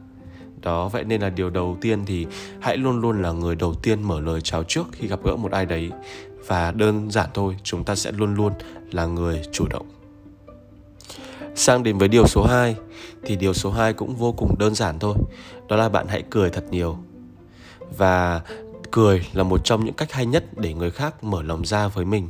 Đó, 0.62 0.88
vậy 0.88 1.04
nên 1.04 1.20
là 1.20 1.30
điều 1.30 1.50
đầu 1.50 1.76
tiên 1.80 2.02
thì 2.06 2.26
hãy 2.60 2.76
luôn 2.76 3.00
luôn 3.00 3.22
là 3.22 3.32
người 3.32 3.54
đầu 3.54 3.74
tiên 3.74 4.02
mở 4.02 4.20
lời 4.20 4.40
chào 4.40 4.64
trước 4.64 4.86
khi 4.92 5.08
gặp 5.08 5.20
gỡ 5.24 5.36
một 5.36 5.52
ai 5.52 5.66
đấy. 5.66 5.90
Và 6.46 6.70
đơn 6.70 7.10
giản 7.10 7.28
thôi, 7.34 7.56
chúng 7.62 7.84
ta 7.84 7.94
sẽ 7.94 8.12
luôn 8.12 8.34
luôn 8.34 8.52
là 8.92 9.06
người 9.06 9.42
chủ 9.52 9.66
động. 9.70 9.86
Sang 11.54 11.82
đến 11.82 11.98
với 11.98 12.08
điều 12.08 12.26
số 12.26 12.44
2 12.48 12.76
thì 13.22 13.36
điều 13.36 13.54
số 13.54 13.70
2 13.70 13.92
cũng 13.92 14.16
vô 14.16 14.32
cùng 14.32 14.54
đơn 14.58 14.74
giản 14.74 14.98
thôi. 14.98 15.16
Đó 15.68 15.76
là 15.76 15.88
bạn 15.88 16.06
hãy 16.08 16.22
cười 16.30 16.50
thật 16.50 16.64
nhiều. 16.70 16.98
Và 17.96 18.40
cười 18.96 19.26
là 19.32 19.42
một 19.42 19.64
trong 19.64 19.84
những 19.84 19.94
cách 19.94 20.12
hay 20.12 20.26
nhất 20.26 20.44
để 20.56 20.74
người 20.74 20.90
khác 20.90 21.24
mở 21.24 21.42
lòng 21.42 21.66
ra 21.66 21.88
với 21.88 22.04
mình. 22.04 22.28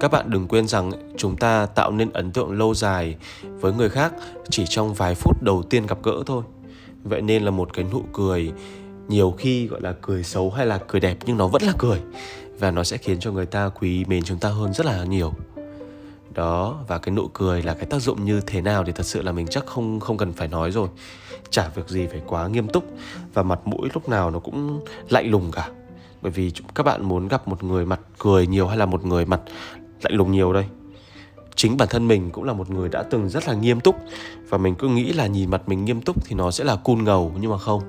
Các 0.00 0.10
bạn 0.10 0.30
đừng 0.30 0.48
quên 0.48 0.68
rằng 0.68 0.92
chúng 1.16 1.36
ta 1.36 1.66
tạo 1.66 1.92
nên 1.92 2.12
ấn 2.12 2.32
tượng 2.32 2.58
lâu 2.58 2.74
dài 2.74 3.16
với 3.42 3.72
người 3.72 3.88
khác 3.88 4.12
chỉ 4.50 4.64
trong 4.68 4.94
vài 4.94 5.14
phút 5.14 5.42
đầu 5.42 5.62
tiên 5.62 5.86
gặp 5.86 5.98
gỡ 6.02 6.22
thôi. 6.26 6.42
Vậy 7.02 7.22
nên 7.22 7.42
là 7.42 7.50
một 7.50 7.72
cái 7.72 7.84
nụ 7.92 8.02
cười 8.12 8.52
nhiều 9.08 9.34
khi 9.38 9.66
gọi 9.66 9.80
là 9.80 9.94
cười 10.02 10.24
xấu 10.24 10.50
hay 10.50 10.66
là 10.66 10.78
cười 10.88 11.00
đẹp 11.00 11.18
nhưng 11.26 11.36
nó 11.36 11.48
vẫn 11.48 11.62
là 11.62 11.72
cười 11.78 12.00
và 12.58 12.70
nó 12.70 12.84
sẽ 12.84 12.96
khiến 12.96 13.20
cho 13.20 13.32
người 13.32 13.46
ta 13.46 13.68
quý 13.68 14.04
mến 14.04 14.22
chúng 14.22 14.38
ta 14.38 14.48
hơn 14.48 14.72
rất 14.72 14.86
là 14.86 15.04
nhiều. 15.04 15.32
Đó, 16.34 16.84
và 16.88 16.98
cái 16.98 17.14
nụ 17.14 17.28
cười 17.28 17.62
là 17.62 17.74
cái 17.74 17.86
tác 17.86 18.02
dụng 18.02 18.24
như 18.24 18.40
thế 18.46 18.60
nào 18.60 18.84
thì 18.84 18.92
thật 18.92 19.06
sự 19.06 19.22
là 19.22 19.32
mình 19.32 19.46
chắc 19.50 19.66
không 19.66 20.00
không 20.00 20.16
cần 20.16 20.32
phải 20.32 20.48
nói 20.48 20.70
rồi. 20.70 20.88
Chả 21.50 21.68
việc 21.68 21.88
gì 21.88 22.06
phải 22.06 22.22
quá 22.26 22.48
nghiêm 22.48 22.68
túc 22.68 22.84
và 23.34 23.42
mặt 23.42 23.60
mũi 23.64 23.88
lúc 23.94 24.08
nào 24.08 24.30
nó 24.30 24.38
cũng 24.38 24.80
lạnh 25.08 25.30
lùng 25.30 25.50
cả 25.52 25.68
bởi 26.22 26.32
vì 26.32 26.52
các 26.74 26.82
bạn 26.82 27.08
muốn 27.08 27.28
gặp 27.28 27.48
một 27.48 27.64
người 27.64 27.86
mặt 27.86 28.00
cười 28.18 28.46
nhiều 28.46 28.66
hay 28.66 28.76
là 28.76 28.86
một 28.86 29.04
người 29.04 29.26
mặt 29.26 29.40
lạnh 30.02 30.14
lùng 30.14 30.32
nhiều 30.32 30.52
đây? 30.52 30.64
Chính 31.56 31.76
bản 31.76 31.88
thân 31.90 32.08
mình 32.08 32.30
cũng 32.30 32.44
là 32.44 32.52
một 32.52 32.70
người 32.70 32.88
đã 32.88 33.02
từng 33.02 33.28
rất 33.28 33.48
là 33.48 33.54
nghiêm 33.54 33.80
túc. 33.80 33.96
Và 34.48 34.58
mình 34.58 34.74
cứ 34.74 34.88
nghĩ 34.88 35.12
là 35.12 35.26
nhìn 35.26 35.50
mặt 35.50 35.68
mình 35.68 35.84
nghiêm 35.84 36.02
túc 36.02 36.24
thì 36.24 36.34
nó 36.34 36.50
sẽ 36.50 36.64
là 36.64 36.76
cun 36.76 37.04
ngầu, 37.04 37.32
nhưng 37.40 37.50
mà 37.50 37.58
không. 37.58 37.82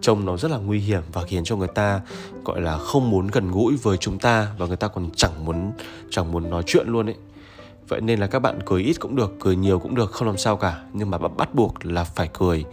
Trông 0.00 0.24
nó 0.24 0.36
rất 0.36 0.50
là 0.50 0.58
nguy 0.58 0.78
hiểm 0.78 1.02
và 1.12 1.22
khiến 1.22 1.44
cho 1.44 1.56
người 1.56 1.68
ta, 1.68 2.00
gọi 2.44 2.60
là, 2.60 2.78
không 2.78 3.10
muốn 3.10 3.26
gần 3.26 3.50
gũi 3.50 3.76
với 3.76 3.96
chúng 3.96 4.18
ta 4.18 4.48
và 4.58 4.66
người 4.66 4.76
ta 4.76 4.88
còn 4.88 5.10
chẳng 5.16 5.44
muốn 5.44 5.72
chẳng 6.10 6.32
muốn 6.32 6.50
nói 6.50 6.62
chuyện 6.66 6.88
luôn 6.88 7.06
ấy. 7.06 7.16
Vậy 7.88 8.00
nên 8.00 8.20
là 8.20 8.26
các 8.26 8.38
bạn 8.38 8.58
cười 8.66 8.82
ít 8.82 9.00
cũng 9.00 9.16
được, 9.16 9.34
cười 9.40 9.56
nhiều 9.56 9.78
cũng 9.78 9.94
được, 9.94 10.12
không 10.12 10.28
làm 10.28 10.36
sao 10.36 10.56
cả. 10.56 10.82
Nhưng 10.92 11.10
mà 11.10 11.18
bắt 11.18 11.54
buộc 11.54 11.86
là 11.86 12.04
phải 12.04 12.30
cười. 12.32 12.64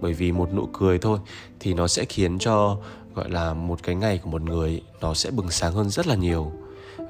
Bởi 0.00 0.12
vì 0.12 0.32
một 0.32 0.52
nụ 0.54 0.68
cười 0.72 0.98
thôi 0.98 1.18
thì 1.60 1.74
nó 1.74 1.88
sẽ 1.88 2.04
khiến 2.04 2.38
cho 2.38 2.76
gọi 3.14 3.30
là 3.30 3.54
một 3.54 3.82
cái 3.82 3.94
ngày 3.94 4.18
của 4.18 4.30
một 4.30 4.42
người, 4.42 4.82
nó 5.00 5.14
sẽ 5.14 5.30
bừng 5.30 5.50
sáng 5.50 5.72
hơn 5.72 5.90
rất 5.90 6.06
là 6.06 6.14
nhiều. 6.14 6.52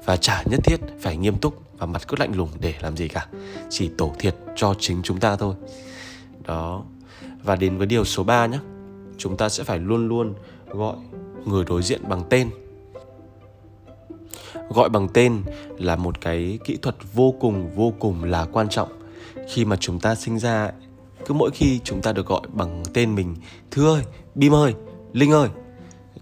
Và 0.05 0.17
chả 0.17 0.43
nhất 0.43 0.59
thiết 0.63 0.77
phải 0.99 1.17
nghiêm 1.17 1.37
túc 1.37 1.61
và 1.77 1.85
mặt 1.85 2.07
cứ 2.07 2.15
lạnh 2.19 2.35
lùng 2.35 2.49
để 2.59 2.73
làm 2.81 2.97
gì 2.97 3.07
cả, 3.07 3.27
chỉ 3.69 3.89
tổ 3.97 4.13
thiệt 4.19 4.35
cho 4.55 4.75
chính 4.79 5.01
chúng 5.03 5.19
ta 5.19 5.35
thôi. 5.35 5.55
Đó. 6.45 6.83
Và 7.43 7.55
đến 7.55 7.77
với 7.77 7.87
điều 7.87 8.05
số 8.05 8.23
3 8.23 8.45
nhé 8.45 8.59
chúng 9.17 9.37
ta 9.37 9.49
sẽ 9.49 9.63
phải 9.63 9.79
luôn 9.79 10.07
luôn 10.07 10.33
gọi 10.67 10.95
người 11.45 11.63
đối 11.63 11.83
diện 11.83 12.01
bằng 12.09 12.23
tên. 12.29 12.49
Gọi 14.69 14.89
bằng 14.89 15.09
tên 15.13 15.41
là 15.77 15.95
một 15.95 16.21
cái 16.21 16.59
kỹ 16.63 16.77
thuật 16.81 16.95
vô 17.13 17.33
cùng 17.39 17.75
vô 17.75 17.93
cùng 17.99 18.23
là 18.23 18.45
quan 18.45 18.69
trọng. 18.69 18.89
Khi 19.49 19.65
mà 19.65 19.75
chúng 19.79 19.99
ta 19.99 20.15
sinh 20.15 20.39
ra, 20.39 20.71
cứ 21.25 21.33
mỗi 21.33 21.51
khi 21.51 21.79
chúng 21.83 22.01
ta 22.01 22.13
được 22.13 22.27
gọi 22.27 22.41
bằng 22.53 22.83
tên 22.93 23.15
mình 23.15 23.35
thưa 23.71 23.93
ơi, 23.93 24.03
bim 24.35 24.53
ơi, 24.53 24.73
linh 25.13 25.31
ơi 25.31 25.49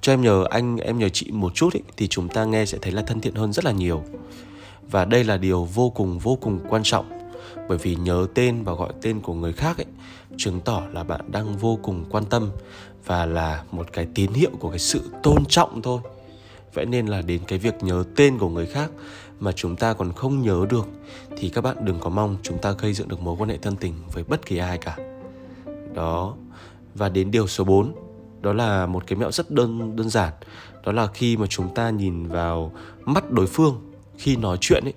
cho 0.04 0.14
em 0.14 0.22
nhờ 0.22 0.46
anh 0.50 0.78
em 0.78 1.00
nhờ 1.00 1.10
chị 1.10 1.32
một 1.32 1.56
chút 1.56 1.74
ý, 1.74 1.82
thì 1.98 2.08
chúng 2.08 2.28
ta 2.28 2.46
nghe 2.46 2.66
sẽ 2.66 2.78
thấy 2.82 2.92
là 2.92 3.02
thân 3.02 3.20
thiện 3.20 3.36
hơn 3.36 3.54
rất 3.54 3.66
là 3.66 3.72
nhiều. 3.72 4.04
Và 4.92 5.06
đây 5.06 5.24
là 5.24 5.38
điều 5.38 5.64
vô 5.64 5.90
cùng 5.90 6.20
vô 6.20 6.38
cùng 6.42 6.60
quan 6.70 6.84
trọng. 6.84 7.32
Bởi 7.70 7.78
vì 7.78 7.96
nhớ 7.96 8.28
tên 8.36 8.64
và 8.64 8.74
gọi 8.74 8.94
tên 9.02 9.20
của 9.20 9.34
người 9.34 9.54
khác 9.54 9.78
ấy 9.78 9.86
chứng 10.38 10.60
tỏ 10.60 10.84
là 10.92 11.04
bạn 11.04 11.32
đang 11.32 11.58
vô 11.58 11.80
cùng 11.84 12.06
quan 12.10 12.26
tâm 12.26 12.52
và 13.06 13.26
là 13.26 13.64
một 13.72 13.94
cái 13.94 14.08
tín 14.16 14.34
hiệu 14.34 14.50
của 14.60 14.70
cái 14.70 14.80
sự 14.80 15.02
tôn 15.24 15.46
trọng 15.50 15.82
thôi. 15.82 16.00
Vậy 16.74 16.86
nên 16.86 17.06
là 17.06 17.22
đến 17.22 17.42
cái 17.48 17.60
việc 17.60 17.84
nhớ 17.84 18.04
tên 18.16 18.38
của 18.38 18.50
người 18.50 18.66
khác 18.66 18.92
mà 19.40 19.52
chúng 19.52 19.76
ta 19.76 19.94
còn 19.94 20.14
không 20.14 20.42
nhớ 20.42 20.66
được 20.70 20.88
thì 21.38 21.50
các 21.50 21.62
bạn 21.62 21.78
đừng 21.86 22.00
có 22.00 22.10
mong 22.10 22.38
chúng 22.44 22.58
ta 22.58 22.72
gây 22.72 22.94
dựng 22.94 23.08
được 23.08 23.22
mối 23.22 23.36
quan 23.40 23.50
hệ 23.50 23.58
thân 23.58 23.76
tình 23.76 23.94
với 24.14 24.24
bất 24.24 24.46
kỳ 24.46 24.58
ai 24.58 24.78
cả. 24.78 24.98
Đó. 25.94 26.36
Và 26.96 27.10
đến 27.10 27.32
điều 27.32 27.48
số 27.48 27.64
4 27.64 28.03
đó 28.44 28.54
là 28.54 28.86
một 28.86 29.04
cái 29.08 29.18
mẹo 29.20 29.32
rất 29.32 29.52
đơn 29.52 29.96
đơn 29.96 30.10
giản. 30.10 30.34
Đó 30.86 30.92
là 30.92 31.08
khi 31.08 31.38
mà 31.38 31.48
chúng 31.48 31.74
ta 31.76 31.90
nhìn 31.90 32.28
vào 32.28 32.72
mắt 33.06 33.32
đối 33.32 33.48
phương 33.48 33.92
khi 34.18 34.36
nói 34.36 34.58
chuyện 34.62 34.84
ấy, 34.84 34.94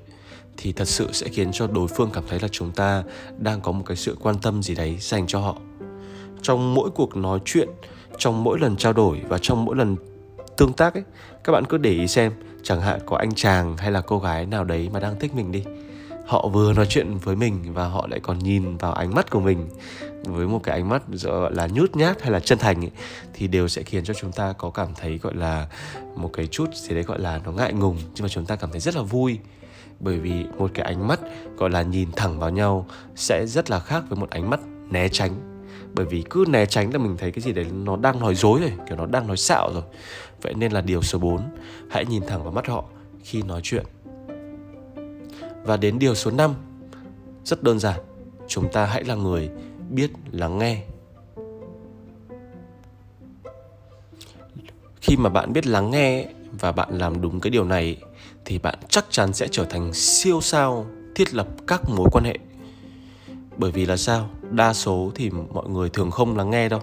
thì 0.57 0.73
thật 0.73 0.89
sự 0.89 1.13
sẽ 1.13 1.29
khiến 1.29 1.53
cho 1.53 1.67
đối 1.67 1.89
phương 1.89 2.11
cảm 2.13 2.25
thấy 2.29 2.41
là 2.41 2.49
chúng 2.49 2.71
ta 2.71 3.05
đang 3.39 3.61
có 3.61 3.73
một 3.73 3.83
cái 3.87 3.97
sự 3.97 4.17
quan 4.21 4.39
tâm 4.43 4.63
gì 4.63 4.75
đấy 4.75 4.97
dành 5.01 5.27
cho 5.27 5.41
họ. 5.41 5.57
Trong 6.43 6.75
mỗi 6.75 6.91
cuộc 6.91 7.17
nói 7.17 7.41
chuyện, 7.45 7.69
trong 8.19 8.45
mỗi 8.45 8.59
lần 8.59 8.77
trao 8.77 8.93
đổi 8.93 9.21
và 9.29 9.39
trong 9.39 9.65
mỗi 9.65 9.77
lần 9.77 9.97
tương 10.57 10.73
tác 10.73 10.95
ấy, 10.95 11.03
các 11.45 11.53
bạn 11.53 11.65
cứ 11.65 11.79
để 11.79 11.91
ý 11.91 12.07
xem, 12.07 12.33
chẳng 12.63 12.81
hạn 12.81 13.01
có 13.07 13.17
anh 13.17 13.35
chàng 13.35 13.77
hay 13.77 13.91
là 13.91 14.01
cô 14.01 14.19
gái 14.19 14.47
nào 14.47 14.65
đấy 14.65 14.91
mà 14.93 15.01
đang 15.01 15.19
thích 15.21 15.35
mình 15.35 15.53
đi 15.53 15.65
họ 16.27 16.49
vừa 16.49 16.73
nói 16.73 16.87
chuyện 16.89 17.19
với 17.19 17.37
mình 17.37 17.73
và 17.73 17.87
họ 17.87 18.07
lại 18.11 18.21
còn 18.21 18.39
nhìn 18.39 18.77
vào 18.77 18.93
ánh 18.93 19.15
mắt 19.15 19.31
của 19.31 19.41
mình. 19.41 19.69
Với 20.25 20.47
một 20.47 20.61
cái 20.63 20.75
ánh 20.75 20.89
mắt 20.89 21.03
gọi 21.23 21.55
là 21.55 21.67
nhút 21.67 21.97
nhát 21.97 22.23
hay 22.23 22.31
là 22.31 22.41
chân 22.41 22.59
thành 22.59 22.85
ấy, 22.85 22.91
thì 23.35 23.49
đều 23.49 23.69
sẽ 23.69 23.83
khiến 23.83 24.05
cho 24.05 24.15
chúng 24.15 24.33
ta 24.33 24.53
có 24.53 24.71
cảm 24.71 24.89
thấy 24.97 25.19
gọi 25.19 25.35
là 25.35 25.69
một 26.17 26.31
cái 26.33 26.47
chút 26.47 26.75
gì 26.75 26.95
đấy 26.95 27.03
gọi 27.03 27.21
là 27.21 27.41
nó 27.45 27.53
ngại 27.53 27.73
ngùng 27.73 27.97
nhưng 28.15 28.23
mà 28.23 28.29
chúng 28.29 28.47
ta 28.47 28.57
cảm 28.57 28.71
thấy 28.71 28.81
rất 28.81 28.97
là 28.97 29.03
vui. 29.03 29.39
Bởi 30.01 30.19
vì 30.19 30.45
một 30.59 30.71
cái 30.75 30.87
ánh 30.87 31.09
mắt 31.09 31.21
gọi 31.57 31.71
là 31.71 31.83
nhìn 31.83 32.09
thẳng 32.17 32.39
vào 32.39 32.51
nhau 32.51 32.87
sẽ 33.17 33.47
rất 33.47 33.71
là 33.71 33.81
khác 33.81 34.05
với 34.09 34.19
một 34.19 34.31
ánh 34.31 34.51
mắt 34.51 34.61
né 34.91 35.09
tránh. 35.09 35.33
Bởi 35.95 36.07
vì 36.07 36.25
cứ 36.31 36.45
né 36.49 36.67
tránh 36.67 36.93
là 36.93 36.99
mình 36.99 37.17
thấy 37.19 37.31
cái 37.33 37.43
gì 37.43 37.53
đấy 37.53 37.67
nó 37.73 37.97
đang 37.97 38.21
nói 38.21 38.35
dối 38.35 38.61
rồi 38.61 38.73
kiểu 38.89 38.97
nó 38.97 39.07
đang 39.07 39.27
nói 39.27 39.37
xạo 39.37 39.71
rồi. 39.75 39.83
Vậy 40.43 40.55
nên 40.55 40.73
là 40.73 40.81
điều 40.81 41.03
số 41.03 41.19
4 41.19 41.41
hãy 41.91 42.07
nhìn 42.07 42.23
thẳng 42.27 42.43
vào 42.43 42.53
mắt 42.53 42.67
họ 42.67 42.85
khi 43.23 43.43
nói 43.43 43.61
chuyện 43.65 43.85
và 45.67 45.77
đến 45.77 45.99
điều 45.99 46.15
số 46.15 46.31
5 46.31 46.55
rất 47.45 47.63
đơn 47.63 47.79
giản, 47.79 48.01
chúng 48.49 48.69
ta 48.73 48.85
hãy 48.85 49.05
là 49.05 49.15
người 49.15 49.51
biết 49.91 50.11
lắng 50.31 50.59
nghe. 50.59 50.83
Khi 55.01 55.17
mà 55.17 55.31
bạn 55.31 55.53
biết 55.53 55.67
lắng 55.67 55.91
nghe 55.91 56.27
và 56.53 56.73
bạn 56.73 56.99
làm 56.99 57.21
đúng 57.21 57.41
cái 57.41 57.51
điều 57.51 57.65
này, 57.65 57.97
thì 58.45 58.59
bạn 58.59 58.79
chắc 58.89 59.07
chắn 59.11 59.33
sẽ 59.33 59.49
trở 59.51 59.65
thành 59.65 59.93
siêu 59.93 60.41
sao 60.41 60.87
thiết 61.15 61.35
lập 61.35 61.49
các 61.67 61.81
mối 61.91 62.09
quan 62.13 62.25
hệ. 62.25 62.39
Bởi 63.57 63.71
vì 63.71 63.87
là 63.87 63.97
sao? 63.97 64.29
Đa 64.51 64.73
số 64.73 65.11
thì 65.15 65.31
mọi 65.31 65.69
người 65.69 65.89
thường 65.89 66.11
không 66.11 66.37
lắng 66.37 66.51
nghe 66.51 66.69
đâu. 66.69 66.81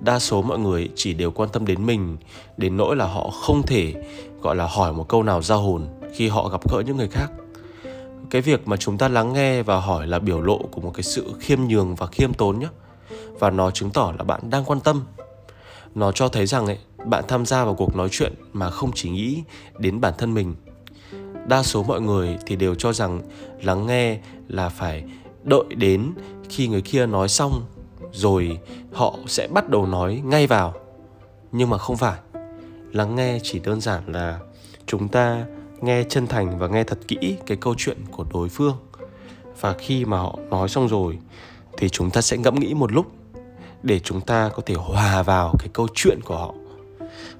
Đa 0.00 0.18
số 0.18 0.42
mọi 0.42 0.58
người 0.58 0.88
chỉ 0.94 1.14
đều 1.14 1.30
quan 1.30 1.48
tâm 1.52 1.66
đến 1.66 1.86
mình, 1.86 2.16
đến 2.56 2.76
nỗi 2.76 2.96
là 2.96 3.06
họ 3.06 3.30
không 3.30 3.62
thể, 3.62 3.94
gọi 4.42 4.56
là, 4.56 4.66
hỏi 4.66 4.92
một 4.92 5.08
câu 5.08 5.22
nào 5.22 5.42
ra 5.42 5.56
hồn 5.56 5.86
khi 6.14 6.28
họ 6.28 6.48
gặp 6.48 6.72
gỡ 6.72 6.82
những 6.86 6.96
người 6.96 7.08
khác 7.08 7.28
cái 8.30 8.42
việc 8.42 8.68
mà 8.68 8.76
chúng 8.76 8.98
ta 8.98 9.08
lắng 9.08 9.32
nghe 9.32 9.62
và 9.62 9.80
hỏi 9.80 10.06
là 10.06 10.18
biểu 10.18 10.40
lộ 10.40 10.58
của 10.70 10.80
một 10.80 10.90
cái 10.94 11.02
sự 11.02 11.32
khiêm 11.40 11.58
nhường 11.68 11.94
và 11.94 12.06
khiêm 12.06 12.34
tốn 12.34 12.58
nhé 12.58 12.68
và 13.38 13.50
nó 13.50 13.70
chứng 13.70 13.90
tỏ 13.90 14.12
là 14.18 14.24
bạn 14.24 14.50
đang 14.50 14.64
quan 14.64 14.80
tâm. 14.80 15.04
Nó 15.94 16.12
cho 16.12 16.28
thấy 16.28 16.46
rằng 16.46 16.66
ấy, 16.66 16.78
bạn 17.06 17.24
tham 17.28 17.46
gia 17.46 17.64
vào 17.64 17.74
cuộc 17.74 17.96
nói 17.96 18.08
chuyện 18.10 18.34
mà 18.52 18.70
không 18.70 18.90
chỉ 18.94 19.10
nghĩ 19.10 19.42
đến 19.78 20.00
bản 20.00 20.14
thân 20.18 20.34
mình. 20.34 20.54
Đa 21.46 21.62
số 21.62 21.82
mọi 21.82 22.00
người 22.00 22.38
thì 22.46 22.56
đều 22.56 22.74
cho 22.74 22.92
rằng 22.92 23.22
lắng 23.62 23.86
nghe 23.86 24.18
là 24.48 24.68
phải 24.68 25.04
đợi 25.44 25.64
đến 25.76 26.12
khi 26.48 26.68
người 26.68 26.82
kia 26.82 27.06
nói 27.06 27.28
xong 27.28 27.62
rồi 28.12 28.58
họ 28.92 29.14
sẽ 29.26 29.48
bắt 29.48 29.68
đầu 29.68 29.86
nói 29.86 30.22
ngay 30.24 30.46
vào. 30.46 30.74
Nhưng 31.52 31.70
mà 31.70 31.78
không 31.78 31.96
phải. 31.96 32.18
Lắng 32.92 33.16
nghe 33.16 33.38
chỉ 33.42 33.58
đơn 33.58 33.80
giản 33.80 34.12
là 34.12 34.38
chúng 34.86 35.08
ta 35.08 35.44
nghe 35.80 36.04
chân 36.08 36.26
thành 36.26 36.58
và 36.58 36.68
nghe 36.68 36.84
thật 36.84 36.98
kỹ 37.08 37.36
cái 37.46 37.56
câu 37.56 37.74
chuyện 37.78 37.98
của 38.10 38.24
đối 38.34 38.48
phương. 38.48 38.76
Và 39.60 39.74
khi 39.78 40.04
mà 40.04 40.18
họ 40.18 40.38
nói 40.50 40.68
xong 40.68 40.88
rồi, 40.88 41.18
thì 41.76 41.88
chúng 41.88 42.10
ta 42.10 42.20
sẽ 42.20 42.36
ngẫm 42.36 42.54
nghĩ 42.54 42.74
một 42.74 42.92
lúc 42.92 43.06
để 43.82 44.00
chúng 44.00 44.20
ta 44.20 44.50
có 44.54 44.62
thể 44.66 44.74
hòa 44.74 45.22
vào 45.22 45.54
cái 45.58 45.68
câu 45.72 45.88
chuyện 45.94 46.20
của 46.24 46.36
họ. 46.36 46.54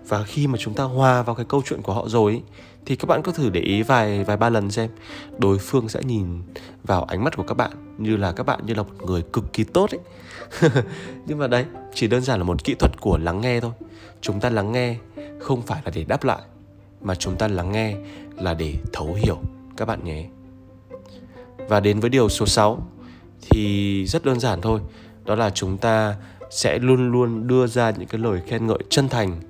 Và 0.09 0.23
khi 0.23 0.47
mà 0.47 0.59
chúng 0.59 0.75
ta 0.75 0.85
hòa 0.85 1.23
vào 1.23 1.35
cái 1.35 1.47
câu 1.49 1.63
chuyện 1.67 1.83
của 1.83 1.93
họ 1.93 2.09
rồi 2.09 2.43
thì 2.87 2.97
các 2.97 3.07
bạn 3.07 3.23
có 3.23 3.33
thử 3.33 3.51
để 3.51 3.61
ý 3.61 3.83
vài 3.83 4.25
vài 4.25 4.37
ba 4.37 4.51
lần 4.51 4.71
xem. 4.71 4.91
Đối 5.39 5.59
phương 5.59 5.89
sẽ 5.89 6.01
nhìn 6.03 6.43
vào 6.85 7.05
ánh 7.05 7.25
mắt 7.25 7.37
của 7.37 7.43
các 7.43 7.55
bạn 7.55 7.71
như 7.99 8.17
là 8.17 8.33
các 8.33 8.47
bạn 8.47 8.61
như 8.67 8.75
là 8.75 8.83
một 8.83 9.03
người 9.07 9.23
cực 9.33 9.53
kỳ 9.53 9.65
tốt 9.65 9.91
ấy. 9.91 10.01
Nhưng 11.27 11.39
mà 11.39 11.47
đấy, 11.47 11.65
chỉ 11.95 12.07
đơn 12.07 12.23
giản 12.23 12.39
là 12.39 12.45
một 12.45 12.65
kỹ 12.65 12.75
thuật 12.79 13.01
của 13.01 13.19
lắng 13.19 13.41
nghe 13.41 13.61
thôi. 13.61 13.73
Chúng 14.21 14.41
ta 14.41 14.51
lắng 14.51 14.73
nghe 14.73 14.97
không 15.41 15.63
phải 15.63 15.83
là 15.85 15.91
để 15.95 16.05
đáp 16.05 16.25
lại 16.25 16.41
mà 17.01 17.15
chúng 17.15 17.37
ta 17.37 17.49
lắng 17.49 17.73
nghe 17.73 17.97
là 18.37 18.55
để 18.55 18.75
thấu 18.93 19.15
hiểu 19.15 19.39
các 19.77 19.85
bạn 19.85 20.05
nhé. 20.05 20.27
Và 21.69 21.81
đến 21.81 22.01
với 22.01 22.11
điều 22.11 22.29
số 22.29 22.47
6 22.47 22.87
thì 23.41 24.07
rất 24.07 24.25
đơn 24.25 24.41
giản 24.41 24.61
thôi. 24.61 24.81
Đó 25.25 25.35
là 25.35 25.51
chúng 25.51 25.79
ta 25.79 26.17
sẽ 26.51 26.79
luôn 26.79 27.13
luôn 27.13 27.47
đưa 27.47 27.67
ra 27.67 27.91
những 27.91 28.09
cái 28.09 28.21
lời 28.21 28.41
khen 28.47 28.67
ngợi 28.67 28.79
chân 28.89 29.09
thành 29.09 29.41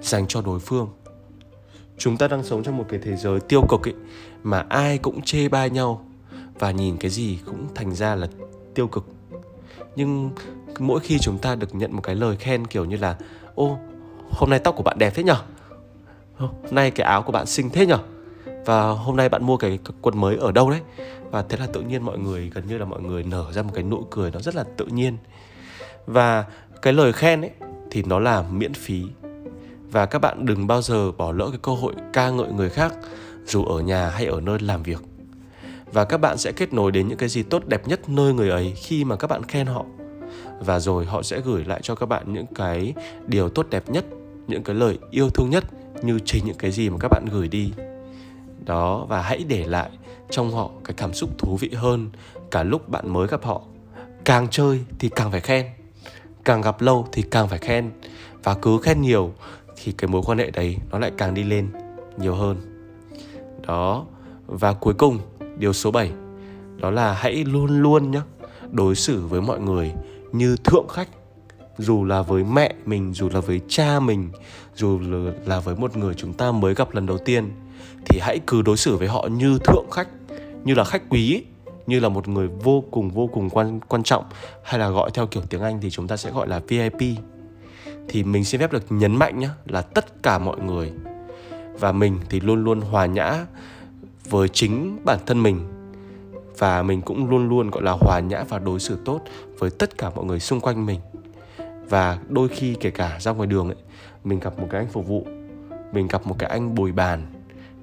dành 0.00 0.26
cho 0.26 0.42
đối 0.42 0.60
phương. 0.60 0.88
Chúng 1.98 2.16
ta 2.16 2.28
đang 2.28 2.44
sống 2.44 2.62
trong 2.62 2.76
một 2.76 2.84
cái 2.88 3.00
thế 3.02 3.16
giới 3.16 3.40
tiêu 3.40 3.62
cực 3.68 3.88
ấy 3.88 3.94
mà 4.42 4.66
ai 4.68 4.98
cũng 4.98 5.22
chê 5.22 5.48
bai 5.48 5.70
nhau 5.70 6.06
và 6.58 6.70
nhìn 6.70 6.96
cái 6.96 7.10
gì 7.10 7.38
cũng 7.46 7.66
thành 7.74 7.94
ra 7.94 8.14
là 8.14 8.28
tiêu 8.74 8.88
cực. 8.88 9.06
Nhưng 9.96 10.30
mỗi 10.78 11.00
khi 11.00 11.18
chúng 11.18 11.38
ta 11.38 11.54
được 11.54 11.74
nhận 11.74 11.92
một 11.92 12.02
cái 12.02 12.14
lời 12.14 12.36
khen 12.36 12.66
kiểu 12.66 12.84
như 12.84 12.96
là, 12.96 13.16
ô, 13.54 13.78
hôm 14.30 14.50
nay 14.50 14.58
tóc 14.58 14.76
của 14.76 14.82
bạn 14.82 14.98
đẹp 14.98 15.12
thế 15.14 15.22
nhở? 15.22 15.36
Nay 16.70 16.90
cái 16.90 17.06
áo 17.06 17.22
của 17.22 17.32
bạn 17.32 17.46
xinh 17.46 17.70
thế 17.70 17.86
nhở? 17.86 17.98
Và 18.64 18.88
hôm 18.88 19.16
nay 19.16 19.28
bạn 19.28 19.44
mua 19.44 19.56
cái 19.56 19.78
quần 20.02 20.20
mới 20.20 20.36
ở 20.36 20.52
đâu 20.52 20.70
đấy? 20.70 20.80
Và 21.30 21.42
thế 21.42 21.56
là 21.58 21.66
tự 21.66 21.80
nhiên 21.80 22.02
mọi 22.02 22.18
người, 22.18 22.50
gần 22.54 22.66
như 22.68 22.78
là 22.78 22.84
mọi 22.84 23.02
người 23.02 23.22
nở 23.22 23.52
ra 23.52 23.62
một 23.62 23.70
cái 23.74 23.84
nụ 23.84 24.06
cười 24.10 24.30
nó 24.30 24.40
rất 24.40 24.54
là 24.54 24.64
tự 24.76 24.86
nhiên. 24.86 25.16
Và 26.06 26.44
cái 26.82 26.92
lời 26.92 27.12
khen 27.12 27.40
ấy 27.40 27.50
thì 27.90 28.02
nó 28.02 28.18
là 28.18 28.42
miễn 28.42 28.74
phí. 28.74 29.02
Và 29.90 30.06
các 30.06 30.18
bạn 30.18 30.46
đừng 30.46 30.66
bao 30.66 30.82
giờ 30.82 31.12
bỏ 31.12 31.32
lỡ 31.32 31.48
cái 31.50 31.60
cơ 31.62 31.72
hội 31.72 31.94
ca 32.12 32.30
ngợi 32.30 32.52
người 32.52 32.70
khác, 32.70 32.94
dù 33.46 33.64
ở 33.64 33.80
nhà 33.80 34.10
hay 34.10 34.26
ở 34.26 34.40
nơi 34.40 34.58
làm 34.58 34.82
việc. 34.82 35.02
Và 35.92 36.04
các 36.04 36.18
bạn 36.18 36.38
sẽ 36.38 36.52
kết 36.52 36.72
nối 36.72 36.92
đến 36.92 37.08
những 37.08 37.18
cái 37.18 37.28
gì 37.28 37.42
tốt 37.42 37.62
đẹp 37.66 37.88
nhất 37.88 38.08
nơi 38.08 38.32
người 38.32 38.50
ấy 38.50 38.72
khi 38.76 39.04
mà 39.04 39.16
các 39.16 39.30
bạn 39.30 39.42
khen 39.42 39.66
họ. 39.66 39.84
Và 40.60 40.80
rồi 40.80 41.06
họ 41.06 41.22
sẽ 41.22 41.40
gửi 41.40 41.64
lại 41.64 41.80
cho 41.82 41.94
các 41.94 42.06
bạn 42.06 42.32
những 42.32 42.46
cái 42.54 42.94
điều 43.26 43.48
tốt 43.48 43.66
đẹp 43.70 43.88
nhất, 43.88 44.04
những 44.46 44.62
cái 44.62 44.76
lời 44.76 44.98
yêu 45.10 45.30
thương 45.30 45.50
nhất 45.50 45.64
như 46.02 46.18
chính 46.24 46.44
những 46.46 46.56
cái 46.58 46.70
gì 46.70 46.90
mà 46.90 46.96
các 47.00 47.08
bạn 47.08 47.24
gửi 47.32 47.48
đi. 47.48 47.72
Đó, 48.64 49.06
và 49.08 49.22
hãy 49.22 49.44
để 49.48 49.66
lại 49.66 49.90
trong 50.30 50.50
họ 50.50 50.70
cái 50.84 50.94
cảm 50.96 51.12
xúc 51.12 51.38
thú 51.38 51.56
vị 51.56 51.70
hơn 51.74 52.10
cả 52.50 52.62
lúc 52.62 52.88
bạn 52.88 53.12
mới 53.12 53.28
gặp 53.28 53.44
họ. 53.44 53.62
Càng 54.24 54.48
chơi 54.50 54.80
thì 54.98 55.08
càng 55.16 55.30
phải 55.30 55.40
khen, 55.40 55.66
càng 56.44 56.60
gặp 56.60 56.80
lâu 56.80 57.08
thì 57.12 57.22
càng 57.22 57.48
phải 57.48 57.58
khen. 57.58 57.90
Và 58.42 58.54
cứ 58.54 58.78
khen 58.82 59.02
nhiều 59.02 59.32
thì 59.76 59.92
cái 59.92 60.08
mối 60.08 60.22
quan 60.26 60.38
hệ 60.38 60.50
đấy 60.50 60.76
nó 60.90 60.98
lại 60.98 61.12
càng 61.18 61.34
đi 61.34 61.42
lên 61.42 61.68
nhiều 62.16 62.34
hơn. 62.34 62.56
Đó, 63.66 64.06
và 64.46 64.72
cuối 64.72 64.94
cùng, 64.94 65.18
điều 65.58 65.72
số 65.72 65.90
7 65.90 66.10
đó 66.76 66.90
là 66.90 67.12
hãy 67.12 67.44
luôn 67.44 67.82
luôn 67.82 68.10
nhá, 68.10 68.22
đối 68.70 68.94
xử 68.94 69.26
với 69.26 69.40
mọi 69.40 69.60
người 69.60 69.92
như 70.32 70.56
thượng 70.64 70.88
khách 70.88 71.08
dù 71.78 72.04
là 72.04 72.22
với 72.22 72.44
mẹ 72.44 72.74
mình, 72.86 73.14
dù 73.14 73.28
là 73.28 73.40
với 73.40 73.60
cha 73.68 74.00
mình, 74.00 74.30
dù 74.74 75.00
là 75.46 75.60
với 75.60 75.76
một 75.76 75.96
người 75.96 76.14
chúng 76.14 76.32
ta 76.32 76.52
mới 76.52 76.74
gặp 76.74 76.94
lần 76.94 77.06
đầu 77.06 77.18
tiên, 77.18 77.50
thì 78.04 78.20
hãy 78.20 78.40
cứ 78.46 78.62
đối 78.62 78.76
xử 78.76 78.96
với 78.96 79.08
họ 79.08 79.28
như 79.30 79.58
thượng 79.64 79.90
khách, 79.90 80.08
như 80.64 80.74
là 80.74 80.84
khách 80.84 81.02
quý, 81.10 81.44
như 81.86 82.00
là 82.00 82.08
một 82.08 82.28
người 82.28 82.48
vô 82.48 82.84
cùng 82.90 83.10
vô 83.10 83.26
cùng 83.32 83.50
quan 83.50 83.80
quan 83.88 84.02
trọng, 84.02 84.24
hay 84.62 84.78
là 84.78 84.88
gọi 84.88 85.10
theo 85.14 85.26
kiểu 85.26 85.42
tiếng 85.50 85.60
Anh 85.60 85.80
thì 85.80 85.90
chúng 85.90 86.08
ta 86.08 86.16
sẽ 86.16 86.30
gọi 86.30 86.48
là 86.48 86.60
VIP 86.68 87.18
thì 88.08 88.24
mình 88.24 88.44
xin 88.44 88.60
phép 88.60 88.72
được 88.72 88.92
nhấn 88.92 89.16
mạnh 89.16 89.38
nhé 89.38 89.48
là 89.66 89.82
tất 89.82 90.22
cả 90.22 90.38
mọi 90.38 90.60
người 90.60 90.92
và 91.78 91.92
mình 91.92 92.18
thì 92.28 92.40
luôn 92.40 92.64
luôn 92.64 92.80
hòa 92.80 93.06
nhã 93.06 93.46
với 94.30 94.48
chính 94.48 94.98
bản 95.04 95.18
thân 95.26 95.42
mình. 95.42 95.60
Và 96.58 96.82
mình 96.82 97.02
cũng 97.02 97.30
luôn 97.30 97.48
luôn, 97.48 97.70
gọi 97.70 97.82
là 97.82 97.92
hòa 97.92 98.20
nhã 98.20 98.44
và 98.48 98.58
đối 98.58 98.80
xử 98.80 98.98
tốt 99.04 99.20
với 99.58 99.70
tất 99.70 99.98
cả 99.98 100.10
mọi 100.16 100.24
người 100.24 100.40
xung 100.40 100.60
quanh 100.60 100.86
mình 100.86 101.00
và 101.88 102.18
đôi 102.28 102.48
khi 102.48 102.76
kể 102.80 102.90
cả 102.90 103.16
ra 103.20 103.32
ngoài 103.32 103.46
đường 103.46 103.68
ấy, 103.68 103.76
mình 104.24 104.40
gặp 104.40 104.58
một 104.58 104.66
cái 104.70 104.80
anh 104.80 104.88
phục 104.92 105.06
vụ, 105.06 105.26
mình 105.92 106.06
gặp 106.06 106.26
một 106.26 106.36
cái 106.38 106.50
anh 106.50 106.74
bồi 106.74 106.92
bàn, 106.92 107.26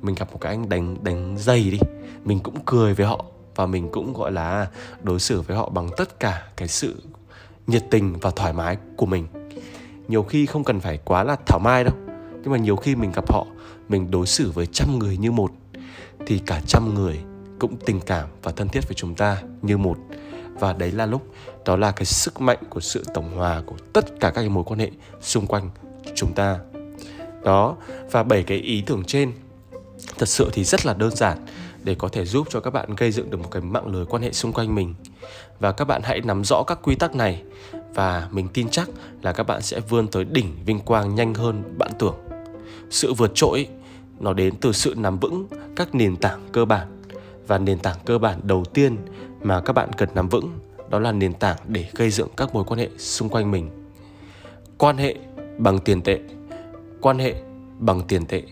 mình 0.01 0.15
gặp 0.15 0.31
một 0.31 0.37
cái 0.41 0.53
anh 0.53 0.69
đánh 0.69 1.03
đánh 1.03 1.35
giày 1.37 1.69
đi, 1.71 1.79
mình 2.23 2.39
cũng 2.39 2.55
cười 2.65 2.93
với 2.93 3.05
họ 3.05 3.25
và 3.55 3.65
mình 3.65 3.89
cũng, 3.91 4.13
gọi 4.13 4.31
là, 4.31 4.67
đối 5.03 5.19
xử 5.19 5.41
với 5.41 5.57
họ 5.57 5.69
bằng 5.69 5.89
tất 5.97 6.19
cả 6.19 6.47
cái 6.55 6.67
sự 6.67 7.03
nhiệt 7.67 7.83
tình 7.89 8.15
và 8.21 8.31
thoải 8.31 8.53
mái 8.53 8.77
của 8.97 9.05
mình. 9.05 9.27
Nhiều 10.07 10.23
khi 10.23 10.45
không 10.45 10.63
cần 10.63 10.79
phải 10.79 10.99
quá 11.05 11.23
là 11.23 11.35
thảo 11.45 11.59
mai 11.59 11.83
đâu, 11.83 11.93
nhưng 12.43 12.51
mà 12.51 12.57
nhiều 12.57 12.75
khi 12.75 12.95
mình 12.95 13.11
gặp 13.11 13.31
họ, 13.31 13.45
mình 13.89 14.11
đối 14.11 14.27
xử 14.27 14.51
với 14.51 14.65
trăm 14.65 14.99
người 14.99 15.17
như 15.17 15.31
một, 15.31 15.51
thì 16.25 16.39
cả 16.39 16.61
trăm 16.67 16.93
người 16.93 17.19
cũng 17.59 17.75
tình 17.85 17.99
cảm 17.99 18.29
và 18.43 18.51
thân 18.51 18.67
thiết 18.67 18.87
với 18.87 18.95
chúng 18.95 19.15
ta 19.15 19.41
như 19.61 19.77
một 19.77 19.97
và 20.53 20.73
đấy 20.73 20.91
là 20.91 21.05
lúc, 21.05 21.33
đó 21.65 21.75
là 21.75 21.91
cái 21.91 22.05
sức 22.05 22.41
mạnh 22.41 22.57
của 22.69 22.79
sự 22.79 23.03
tổng 23.13 23.31
hòa 23.37 23.61
của 23.65 23.75
tất 23.93 24.05
cả 24.19 24.31
các 24.31 24.41
cái 24.41 24.49
mối 24.49 24.63
quan 24.63 24.79
hệ 24.79 24.91
xung 25.21 25.47
quanh 25.47 25.69
chúng 26.15 26.33
ta. 26.33 26.59
Đó, 27.43 27.75
và 28.11 28.23
bảy 28.23 28.43
cái 28.43 28.57
ý 28.57 28.81
tưởng 28.81 29.03
trên 29.03 29.31
thật 30.17 30.29
sự 30.29 30.49
thì 30.53 30.63
rất 30.63 30.85
là 30.85 30.93
đơn 30.93 31.15
giản 31.15 31.37
để 31.83 31.95
có 31.95 32.07
thể 32.07 32.25
giúp 32.25 32.47
cho 32.49 32.59
các 32.59 32.69
bạn 32.69 32.95
gây 32.95 33.11
dựng 33.11 33.29
được 33.29 33.37
một 33.37 33.51
cái 33.51 33.61
mạng 33.61 33.87
lưới 33.87 34.05
quan 34.05 34.23
hệ 34.23 34.31
xung 34.31 34.53
quanh 34.53 34.75
mình. 34.75 34.95
Và 35.59 35.71
các 35.71 35.85
bạn 35.85 36.01
hãy 36.03 36.21
nắm 36.21 36.43
rõ 36.43 36.63
các 36.67 36.79
quy 36.83 36.95
tắc 36.95 37.15
này, 37.15 37.43
và 37.93 38.27
mình 38.31 38.47
tin 38.53 38.69
chắc 38.69 38.89
là 39.21 39.31
các 39.31 39.43
bạn 39.43 39.61
sẽ 39.61 39.79
vươn 39.79 40.07
tới 40.07 40.23
đỉnh 40.23 40.55
vinh 40.65 40.79
quang 40.79 41.15
nhanh 41.15 41.33
hơn 41.33 41.63
bạn 41.77 41.91
tưởng. 41.99 42.15
Sự 42.89 43.13
vượt 43.13 43.31
trội, 43.35 43.67
nó 44.19 44.33
đến 44.33 44.55
từ 44.61 44.71
sự 44.71 44.93
nắm 44.97 45.17
vững 45.17 45.47
các 45.75 45.95
nền 45.95 46.15
tảng 46.15 46.49
cơ 46.51 46.65
bản. 46.65 47.01
Và 47.47 47.57
nền 47.57 47.79
tảng 47.79 47.97
cơ 48.05 48.17
bản 48.17 48.39
đầu 48.43 48.65
tiên 48.65 48.97
mà 49.43 49.61
các 49.61 49.73
bạn 49.73 49.93
cần 49.93 50.09
nắm 50.15 50.29
vững 50.29 50.59
đó 50.89 50.99
là 50.99 51.11
nền 51.11 51.33
tảng 51.33 51.57
để 51.67 51.85
gây 51.95 52.09
dựng 52.09 52.29
các 52.37 52.53
mối 52.53 52.63
quan 52.63 52.79
hệ 52.79 52.89
xung 52.97 53.29
quanh 53.29 53.51
mình 53.51 53.69
quan 54.77 54.97
hệ 54.97 55.15
bằng 55.57 55.79
tiền 55.79 56.01
tệ 56.01 56.19
quan 57.01 57.19
hệ 57.19 57.35
bằng 57.79 58.01
tiền 58.07 58.25
tệ 58.25 58.43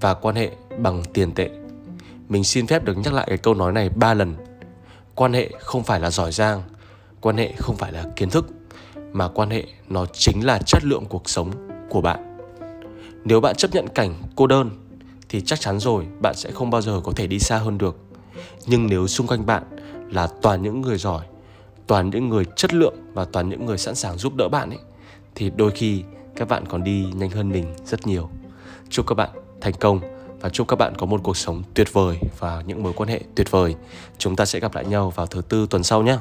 và 0.00 0.14
quan 0.14 0.34
hệ 0.34 0.50
bằng 0.78 1.02
tiền 1.12 1.32
tệ. 1.32 1.50
Mình 2.28 2.44
xin 2.44 2.66
phép 2.66 2.84
được 2.84 2.98
nhắc 2.98 3.12
lại 3.12 3.26
cái 3.28 3.38
câu 3.38 3.54
nói 3.54 3.72
này 3.72 3.88
ba 3.88 4.14
lần. 4.14 4.34
Quan 5.14 5.32
hệ 5.32 5.50
không 5.60 5.82
phải 5.82 6.00
là 6.00 6.10
giỏi 6.10 6.32
giang, 6.32 6.62
quan 7.20 7.36
hệ 7.36 7.52
không 7.58 7.76
phải 7.76 7.92
là 7.92 8.04
kiến 8.16 8.30
thức, 8.30 8.46
mà 9.12 9.28
quan 9.28 9.50
hệ 9.50 9.64
nó 9.88 10.06
chính 10.06 10.44
là 10.44 10.58
chất 10.66 10.84
lượng 10.84 11.04
cuộc 11.08 11.28
sống 11.28 11.50
của 11.90 12.00
bạn. 12.00 12.38
Nếu 13.24 13.40
bạn 13.40 13.54
chấp 13.54 13.70
nhận 13.74 13.88
cảnh 13.88 14.14
cô 14.36 14.46
đơn 14.46 14.70
thì 15.28 15.40
chắc 15.40 15.60
chắn 15.60 15.80
rồi 15.80 16.06
bạn 16.20 16.34
sẽ 16.34 16.50
không 16.50 16.70
bao 16.70 16.82
giờ 16.82 17.00
có 17.04 17.12
thể 17.16 17.26
đi 17.26 17.38
xa 17.38 17.58
hơn 17.58 17.78
được. 17.78 17.98
Nhưng 18.66 18.86
nếu 18.86 19.06
xung 19.06 19.26
quanh 19.26 19.46
bạn 19.46 19.62
là 20.12 20.28
toàn 20.42 20.62
những 20.62 20.80
người 20.80 20.98
giỏi, 20.98 21.24
toàn 21.86 22.10
những 22.10 22.28
người 22.28 22.44
chất 22.56 22.74
lượng 22.74 22.94
và 23.14 23.24
toàn 23.24 23.48
những 23.48 23.66
người 23.66 23.78
sẵn 23.78 23.94
sàng 23.94 24.18
giúp 24.18 24.36
đỡ 24.36 24.48
bạn 24.48 24.70
ấy 24.70 24.78
thì 25.34 25.50
đôi 25.56 25.70
khi 25.70 26.02
các 26.36 26.48
bạn 26.48 26.66
còn 26.66 26.84
đi 26.84 27.06
nhanh 27.14 27.30
hơn 27.30 27.48
mình 27.48 27.74
rất 27.84 28.06
nhiều. 28.06 28.28
Chúc 28.90 29.06
các 29.06 29.14
bạn 29.14 29.30
thành 29.60 29.74
công 29.80 30.00
và 30.40 30.48
chúc 30.48 30.68
các 30.68 30.76
bạn 30.76 30.94
có 30.98 31.06
một 31.06 31.20
cuộc 31.24 31.36
sống 31.36 31.62
tuyệt 31.74 31.92
vời 31.92 32.18
và 32.38 32.62
những 32.66 32.82
mối 32.82 32.92
quan 32.96 33.08
hệ 33.08 33.20
tuyệt 33.34 33.50
vời. 33.50 33.74
Chúng 34.18 34.36
ta 34.36 34.44
sẽ 34.44 34.60
gặp 34.60 34.74
lại 34.74 34.84
nhau 34.84 35.10
vào 35.10 35.26
thứ 35.26 35.42
tư 35.48 35.66
tuần 35.70 35.82
sau 35.82 36.02
nhé. 36.02 36.16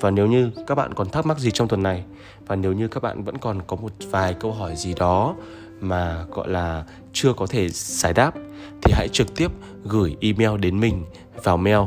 Và 0.00 0.10
nếu 0.10 0.26
như 0.26 0.50
các 0.66 0.74
bạn 0.74 0.94
còn 0.94 1.10
thắc 1.10 1.26
mắc 1.26 1.38
gì 1.38 1.50
trong 1.50 1.68
tuần 1.68 1.82
này 1.82 2.04
và 2.46 2.56
nếu 2.56 2.72
như 2.72 2.88
các 2.88 3.02
bạn 3.02 3.24
vẫn 3.24 3.38
còn 3.38 3.62
có 3.66 3.76
một 3.76 3.92
vài 4.10 4.34
câu 4.34 4.52
hỏi 4.52 4.76
gì 4.76 4.94
đó 4.94 5.34
mà 5.80 6.24
gọi 6.30 6.48
là 6.48 6.84
chưa 7.12 7.32
có 7.32 7.46
thể 7.46 7.68
giải 7.68 8.12
đáp 8.12 8.34
thì 8.82 8.92
hãy 8.96 9.08
trực 9.12 9.36
tiếp 9.36 9.50
gửi 9.84 10.16
email 10.20 10.60
đến 10.60 10.80
mình 10.80 11.04
vào 11.42 11.56
mail 11.56 11.80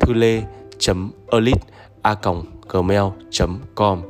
thư 0.00 0.12
lê 0.12 0.42
elite 1.30 1.60
a 2.02 2.16
gmail.com 2.68 4.00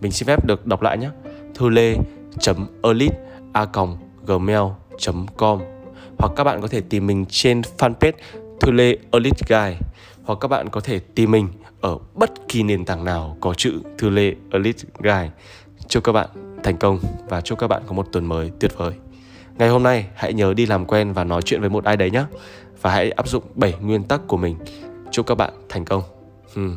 Mình 0.00 0.12
xin 0.12 0.26
phép 0.26 0.46
được 0.46 0.66
đọc 0.66 0.82
lại 0.82 0.98
nhé 0.98 1.10
thư 1.54 1.68
lê 1.68 1.96
elite 2.82 3.16
a 3.52 3.66
gmail.com 4.26 5.60
hoặc 6.18 6.32
các 6.36 6.44
bạn 6.44 6.60
có 6.60 6.68
thể 6.68 6.80
tìm 6.80 7.06
mình 7.06 7.24
trên 7.28 7.60
fanpage 7.78 8.12
Thư 8.60 8.72
Lê 8.72 8.96
Elite 9.10 9.46
Guy 9.48 9.86
hoặc 10.24 10.38
các 10.40 10.48
bạn 10.48 10.70
có 10.70 10.80
thể 10.80 10.98
tìm 10.98 11.30
mình 11.30 11.48
ở 11.80 11.98
bất 12.14 12.48
kỳ 12.48 12.62
nền 12.62 12.84
tảng 12.84 13.04
nào 13.04 13.36
có 13.40 13.54
chữ 13.54 13.80
Thư 13.98 14.10
Lê 14.10 14.34
Elite 14.50 14.84
Guy. 14.98 15.30
Chúc 15.88 16.04
các 16.04 16.12
bạn 16.12 16.28
thành 16.62 16.76
công 16.76 16.98
và 17.28 17.40
chúc 17.40 17.58
các 17.58 17.66
bạn 17.66 17.82
có 17.86 17.92
một 17.92 18.06
tuần 18.12 18.26
mới 18.26 18.50
tuyệt 18.60 18.72
vời. 18.76 18.92
Ngày 19.58 19.68
hôm 19.68 19.82
nay, 19.82 20.06
hãy 20.14 20.32
nhớ 20.32 20.54
đi 20.54 20.66
làm 20.66 20.84
quen 20.84 21.12
và 21.12 21.24
nói 21.24 21.42
chuyện 21.42 21.60
với 21.60 21.70
một 21.70 21.84
ai 21.84 21.96
đấy 21.96 22.10
nhé 22.10 22.24
và 22.82 22.90
hãy 22.90 23.10
áp 23.10 23.28
dụng 23.28 23.42
7 23.54 23.74
nguyên 23.80 24.02
tắc 24.02 24.20
của 24.26 24.36
mình. 24.36 24.56
Chúc 25.10 25.26
các 25.26 25.34
bạn 25.34 25.52
thành 25.68 25.84
công. 25.84 26.02
Hmm. 26.54 26.76